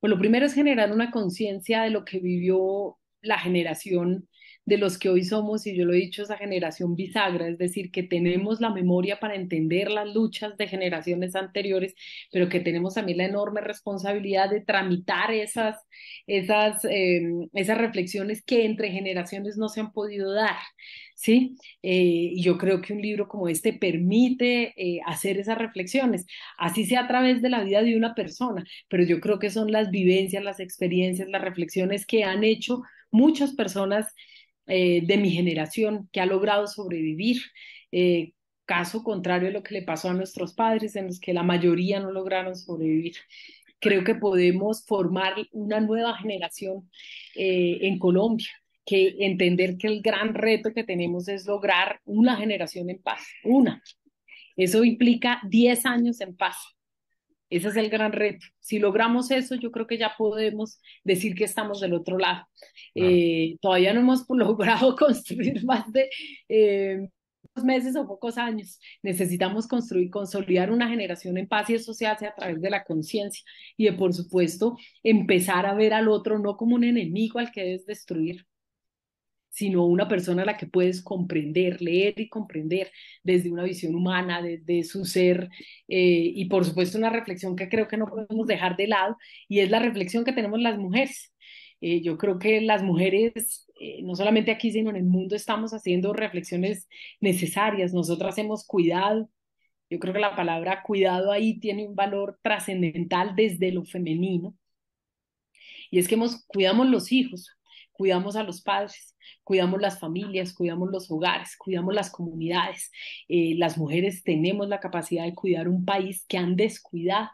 Pues 0.01 0.12
lo 0.12 0.19
primero 0.19 0.45
es 0.45 0.53
generar 0.53 0.91
una 0.91 1.10
conciencia 1.10 1.84
de 1.84 1.89
lo 1.89 2.03
que 2.03 2.19
vivió 2.19 2.97
la 3.21 3.39
generación 3.39 4.27
de 4.65 4.78
los 4.78 4.97
que 4.97 5.10
hoy 5.10 5.23
somos, 5.23 5.67
y 5.67 5.75
yo 5.75 5.86
lo 5.86 5.93
he 5.93 5.97
dicho, 5.97 6.23
esa 6.23 6.38
generación 6.38 6.95
bisagra, 6.95 7.47
es 7.47 7.58
decir, 7.58 7.91
que 7.91 8.04
tenemos 8.04 8.60
la 8.62 8.71
memoria 8.71 9.19
para 9.19 9.36
entender 9.36 9.91
las 9.91 10.13
luchas 10.13 10.58
de 10.58 10.67
generaciones 10.67 11.36
anteriores, 11.36 11.93
pero 12.32 12.49
que 12.49 12.60
tenemos 12.60 12.95
también 12.95 13.19
la 13.19 13.25
enorme 13.25 13.62
responsabilidad 13.62 14.49
de 14.49 14.62
tramitar 14.62 15.32
esas, 15.32 15.78
esas, 16.28 16.84
em, 16.86 17.47
esas 17.54 17.78
reflexiones 17.78 18.43
que 18.43 18.65
entre 18.65 18.91
generaciones 18.91 19.58
no 19.58 19.69
se 19.69 19.82
han 19.82 19.91
podido 19.91 20.34
dar. 20.34 20.56
¿sí? 21.15 21.56
Eh, 21.82 22.34
yo 22.38 22.58
creo 22.58 22.82
que 22.82 22.93
un 22.93 23.01
libro 23.01 23.28
como 23.28 23.47
este 23.49 23.73
permite 23.73 24.73
eh, 24.78 24.99
hacer 25.06 25.38
esas 25.38 25.58
reflexiones, 25.58 26.25
así 26.58 26.86
sea 26.86 27.01
a 27.01 27.08
través 27.08 27.41
de 27.41 27.49
la 27.49 27.63
vida 27.63 27.82
de 27.84 27.97
una 27.97 28.13
persona, 28.15 28.63
pero 28.89 29.04
yo 29.04 29.19
creo 29.19 29.39
que 29.39 29.49
son 29.49 29.71
las 29.71 29.89
vivencias, 29.91 30.43
las 30.43 30.60
experiencias, 30.60 31.30
las 31.30 31.41
reflexiones 31.41 32.06
que 32.06 32.23
han 32.23 32.43
hecho 32.43 32.82
muchas 33.12 33.54
personas 33.54 34.13
eh, 34.67 35.01
de 35.06 35.17
mi 35.17 35.32
generación 35.32 36.10
que 36.12 36.21
ha 36.21 36.25
logrado 36.25 36.67
sobrevivir. 36.67 37.41
Eh, 37.91 38.34
caso 38.65 39.04
contrario 39.04 39.49
a 39.49 39.51
lo 39.51 39.63
que 39.63 39.75
le 39.75 39.84
pasó 39.84 40.10
a 40.10 40.13
nuestros 40.13 40.54
padres, 40.54 40.95
en 40.95 41.08
los 41.08 41.19
que 41.19 41.34
la 41.34 41.43
mayoría 41.43 41.99
no 41.99 42.12
lograron 42.12 42.56
sobrevivir. 42.56 43.15
Creo 43.80 44.04
que 44.04 44.15
podemos 44.15 44.86
formar 44.86 45.36
una 45.51 45.80
nueva 45.80 46.17
generación 46.17 46.89
eh, 47.36 47.80
en 47.82 47.99
Colombia, 47.99 48.47
que 48.86 49.15
entender 49.19 49.78
que 49.78 49.88
el 49.88 50.01
gran 50.01 50.34
reto 50.34 50.73
que 50.73 50.84
tenemos 50.84 51.28
es 51.28 51.45
lograr 51.45 51.99
una 52.06 52.36
generación 52.38 52.89
en 52.89 53.01
paz, 53.01 53.21
una. 53.43 53.82
Eso 54.58 54.84
implica 54.84 55.41
10 55.49 55.86
años 55.86 56.21
en 56.21 56.36
paz. 56.36 56.74
Ese 57.49 57.67
es 57.69 57.75
el 57.75 57.89
gran 57.89 58.12
reto. 58.12 58.45
Si 58.60 58.79
logramos 58.79 59.31
eso, 59.31 59.55
yo 59.55 59.71
creo 59.71 59.88
que 59.88 59.97
ya 59.97 60.13
podemos 60.17 60.81
decir 61.03 61.36
que 61.36 61.43
estamos 61.43 61.79
del 61.79 61.93
otro 61.93 62.17
lado. 62.17 62.45
Eh, 62.95 63.58
todavía 63.62 63.93
no 63.93 64.01
hemos 64.01 64.25
logrado 64.29 64.95
construir 64.95 65.63
más 65.63 65.91
de 65.91 66.10
eh, 66.49 67.10
meses 67.63 67.95
o 67.95 68.08
pocos 68.08 68.38
años. 68.38 68.79
Necesitamos 69.03 69.67
construir, 69.67 70.10
consolidar 70.10 70.71
una 70.71 70.89
generación 70.89 71.38
en 71.38 71.47
paz 71.47 71.69
y 71.69 71.75
eso 71.75 71.93
se 71.93 72.08
hace 72.08 72.27
a 72.27 72.36
través 72.36 72.62
de 72.62 72.69
la 72.69 72.84
conciencia 72.84 73.43
y 73.77 73.86
de, 73.86 73.93
por 73.93 74.13
supuesto, 74.13 74.77
empezar 75.03 75.65
a 75.65 75.73
ver 75.73 75.93
al 75.93 76.08
otro 76.10 76.39
no 76.39 76.58
como 76.58 76.75
un 76.75 76.84
enemigo 76.84 77.39
al 77.39 77.51
que 77.51 77.63
debes 77.63 77.86
destruir, 77.86 78.45
sino 79.55 79.85
una 79.85 80.07
persona 80.07 80.43
a 80.43 80.45
la 80.45 80.57
que 80.57 80.67
puedes 80.67 81.01
comprender, 81.03 81.81
leer 81.81 82.19
y 82.19 82.29
comprender 82.29 82.91
desde 83.23 83.51
una 83.51 83.63
visión 83.63 83.95
humana, 83.95 84.41
desde 84.41 84.83
su 84.83 85.05
ser, 85.05 85.49
eh, 85.87 86.31
y 86.35 86.45
por 86.45 86.65
supuesto 86.65 86.97
una 86.97 87.09
reflexión 87.09 87.55
que 87.55 87.69
creo 87.69 87.87
que 87.87 87.97
no 87.97 88.07
podemos 88.07 88.47
dejar 88.47 88.75
de 88.77 88.87
lado, 88.87 89.17
y 89.47 89.59
es 89.59 89.69
la 89.71 89.79
reflexión 89.79 90.25
que 90.25 90.33
tenemos 90.33 90.59
las 90.61 90.77
mujeres. 90.77 91.33
Eh, 91.81 92.01
yo 92.01 92.17
creo 92.17 92.39
que 92.39 92.61
las 92.61 92.83
mujeres, 92.83 93.67
eh, 93.79 94.01
no 94.03 94.15
solamente 94.15 94.51
aquí, 94.51 94.71
sino 94.71 94.89
en 94.89 94.95
el 94.97 95.03
mundo, 95.05 95.35
estamos 95.35 95.73
haciendo 95.73 96.13
reflexiones 96.13 96.87
necesarias. 97.21 97.93
Nosotras 97.93 98.37
hemos 98.37 98.65
cuidado 98.65 99.29
Yo 99.89 99.99
creo 99.99 100.13
que 100.13 100.19
la 100.19 100.35
palabra 100.35 100.83
cuidado 100.83 101.31
ahí 101.31 101.59
tiene 101.59 101.87
un 101.87 101.95
valor 101.95 102.39
trascendental 102.43 103.35
desde 103.35 103.71
lo 103.71 103.83
femenino. 103.85 104.55
Y 105.91 105.99
es 105.99 106.07
que 106.07 106.15
hemos, 106.15 106.45
cuidamos 106.47 106.87
los 106.87 107.11
hijos, 107.11 107.49
cuidamos 107.95 108.36
a 108.36 108.43
los 108.43 108.62
padres, 108.62 109.15
cuidamos 109.43 109.81
las 109.81 109.99
familias, 109.99 110.53
cuidamos 110.53 110.89
los 110.91 111.10
hogares, 111.10 111.55
cuidamos 111.58 111.93
las 111.93 112.10
comunidades. 112.12 112.91
Eh, 113.27 113.55
las 113.58 113.77
mujeres 113.77 114.23
tenemos 114.23 114.67
la 114.67 114.79
capacidad 114.79 115.25
de 115.25 115.36
cuidar 115.36 115.67
un 115.67 115.86
país 115.86 116.25
que 116.27 116.38
han 116.38 116.55
descuidado. 116.55 117.29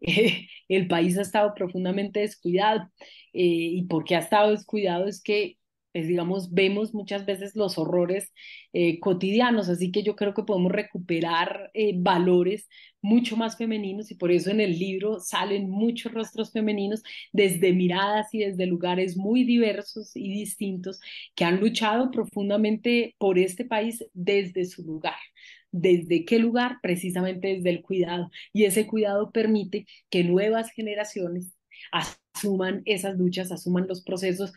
El 0.68 0.88
país 0.88 1.18
ha 1.18 1.22
estado 1.22 1.54
profundamente 1.54 2.20
descuidado. 2.20 2.90
Eh, 3.32 3.42
y 3.44 3.82
porque 3.84 4.16
ha 4.16 4.20
estado 4.20 4.50
descuidado 4.50 5.06
es 5.06 5.22
que 5.22 5.56
pues, 5.92 6.08
digamos, 6.08 6.52
vemos 6.52 6.94
muchas 6.94 7.26
veces 7.26 7.54
los 7.54 7.78
horrores 7.78 8.32
eh, 8.72 8.98
cotidianos, 9.00 9.68
así 9.68 9.92
que 9.92 10.02
yo 10.02 10.16
creo 10.16 10.34
que 10.34 10.42
podemos 10.44 10.72
recuperar 10.72 11.70
eh, 11.74 11.94
valores 11.96 12.68
mucho 13.02 13.36
más 13.36 13.56
femeninos 13.56 14.10
y 14.10 14.14
por 14.14 14.30
eso 14.30 14.50
en 14.50 14.60
el 14.60 14.78
libro 14.78 15.20
salen 15.20 15.68
muchos 15.68 16.12
rostros 16.12 16.52
femeninos 16.52 17.02
desde 17.32 17.72
miradas 17.72 18.32
y 18.32 18.38
desde 18.40 18.66
lugares 18.66 19.16
muy 19.16 19.44
diversos 19.44 20.12
y 20.14 20.32
distintos 20.32 21.00
que 21.34 21.44
han 21.44 21.60
luchado 21.60 22.10
profundamente 22.10 23.14
por 23.18 23.38
este 23.38 23.64
país 23.64 24.04
desde 24.14 24.64
su 24.64 24.84
lugar. 24.84 25.16
¿Desde 25.72 26.24
qué 26.24 26.38
lugar? 26.38 26.78
Precisamente 26.82 27.48
desde 27.48 27.70
el 27.70 27.82
cuidado. 27.82 28.30
Y 28.52 28.64
ese 28.64 28.86
cuidado 28.86 29.32
permite 29.32 29.86
que 30.10 30.22
nuevas 30.24 30.70
generaciones 30.72 31.54
asuman 31.90 32.82
esas 32.84 33.16
luchas, 33.16 33.52
asuman 33.52 33.86
los 33.88 34.02
procesos 34.02 34.52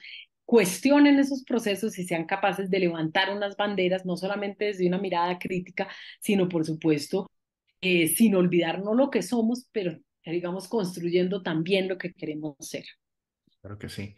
cuestionen 0.46 1.20
esos 1.20 1.44
procesos 1.44 1.98
y 1.98 2.06
sean 2.06 2.26
capaces 2.26 2.70
de 2.70 2.80
levantar 2.80 3.36
unas 3.36 3.58
banderas, 3.58 4.06
no 4.06 4.16
solamente 4.16 4.66
desde 4.66 4.88
una 4.88 5.00
mirada 5.00 5.38
crítica, 5.40 5.88
sino 6.20 6.48
por 6.48 6.66
supuesto, 6.66 7.30
eh, 7.82 8.08
sin 8.08 8.36
olvidarnos 8.36 8.96
lo 8.96 9.10
que 9.10 9.22
somos, 9.22 9.68
pero 9.72 9.98
digamos 10.24 10.68
construyendo 10.68 11.42
también 11.42 11.88
lo 11.88 11.98
que 11.98 12.14
queremos 12.14 12.56
ser. 12.60 12.86
Claro 13.62 13.78
que 13.78 13.90
sí. 13.90 14.16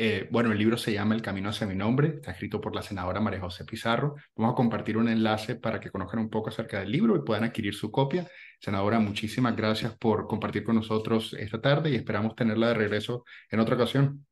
Eh, 0.00 0.28
bueno, 0.30 0.52
el 0.52 0.58
libro 0.58 0.76
se 0.76 0.92
llama 0.92 1.16
El 1.16 1.22
Camino 1.22 1.48
hacia 1.48 1.66
mi 1.66 1.74
nombre, 1.74 2.14
está 2.16 2.30
escrito 2.30 2.60
por 2.60 2.72
la 2.72 2.82
senadora 2.82 3.20
María 3.20 3.40
José 3.40 3.64
Pizarro. 3.64 4.14
Vamos 4.36 4.52
a 4.52 4.56
compartir 4.56 4.96
un 4.96 5.08
enlace 5.08 5.56
para 5.56 5.80
que 5.80 5.90
conozcan 5.90 6.20
un 6.20 6.30
poco 6.30 6.50
acerca 6.50 6.78
del 6.78 6.92
libro 6.92 7.16
y 7.16 7.24
puedan 7.24 7.42
adquirir 7.42 7.74
su 7.74 7.90
copia. 7.90 8.28
Senadora, 8.60 9.00
muchísimas 9.00 9.56
gracias 9.56 9.96
por 9.98 10.28
compartir 10.28 10.62
con 10.62 10.76
nosotros 10.76 11.34
esta 11.36 11.60
tarde 11.60 11.90
y 11.90 11.96
esperamos 11.96 12.36
tenerla 12.36 12.68
de 12.68 12.74
regreso 12.74 13.24
en 13.50 13.58
otra 13.58 13.74
ocasión. 13.74 14.27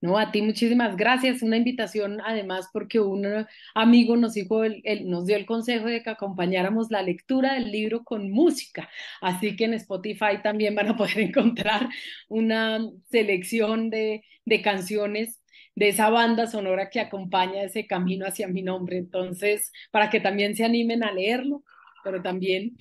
No, 0.00 0.16
a 0.18 0.32
ti 0.32 0.40
muchísimas 0.40 0.96
gracias. 0.96 1.42
Una 1.42 1.58
invitación 1.58 2.20
además 2.24 2.68
porque 2.72 3.00
un 3.00 3.46
amigo 3.74 4.16
nos, 4.16 4.34
dijo 4.34 4.64
el, 4.64 4.82
nos 5.08 5.26
dio 5.26 5.36
el 5.36 5.44
consejo 5.46 5.86
de 5.86 6.02
que 6.02 6.10
acompañáramos 6.10 6.90
la 6.90 7.02
lectura 7.02 7.54
del 7.54 7.70
libro 7.70 8.02
con 8.04 8.30
música. 8.30 8.88
Así 9.20 9.56
que 9.56 9.64
en 9.64 9.74
Spotify 9.74 10.40
también 10.42 10.74
van 10.74 10.88
a 10.88 10.96
poder 10.96 11.18
encontrar 11.20 11.88
una 12.28 12.80
selección 13.10 13.90
de, 13.90 14.24
de 14.46 14.62
canciones 14.62 15.40
de 15.74 15.88
esa 15.88 16.10
banda 16.10 16.46
sonora 16.46 16.90
que 16.90 17.00
acompaña 17.00 17.62
ese 17.62 17.86
camino 17.86 18.26
hacia 18.26 18.48
mi 18.48 18.62
nombre. 18.62 18.96
Entonces, 18.98 19.70
para 19.90 20.10
que 20.10 20.20
también 20.20 20.56
se 20.56 20.64
animen 20.64 21.04
a 21.04 21.12
leerlo, 21.12 21.62
pero 22.04 22.22
también 22.22 22.76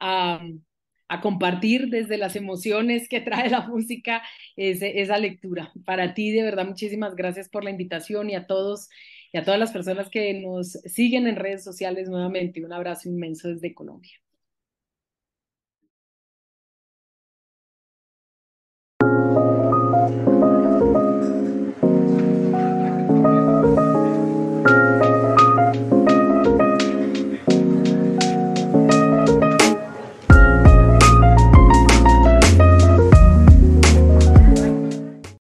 a 0.00 0.40
a 1.08 1.20
compartir 1.20 1.88
desde 1.88 2.16
las 2.16 2.36
emociones 2.36 3.08
que 3.08 3.20
trae 3.20 3.50
la 3.50 3.66
música 3.66 4.22
esa 4.56 5.18
lectura. 5.18 5.72
Para 5.84 6.14
ti, 6.14 6.30
de 6.32 6.42
verdad, 6.42 6.66
muchísimas 6.66 7.14
gracias 7.14 7.48
por 7.48 7.64
la 7.64 7.70
invitación 7.70 8.30
y 8.30 8.34
a 8.34 8.46
todos 8.46 8.88
y 9.32 9.38
a 9.38 9.44
todas 9.44 9.58
las 9.58 9.72
personas 9.72 10.10
que 10.10 10.34
nos 10.34 10.72
siguen 10.72 11.26
en 11.26 11.36
redes 11.36 11.64
sociales 11.64 12.08
nuevamente. 12.08 12.64
Un 12.64 12.72
abrazo 12.72 13.08
inmenso 13.08 13.48
desde 13.48 13.74
Colombia. 13.74 14.12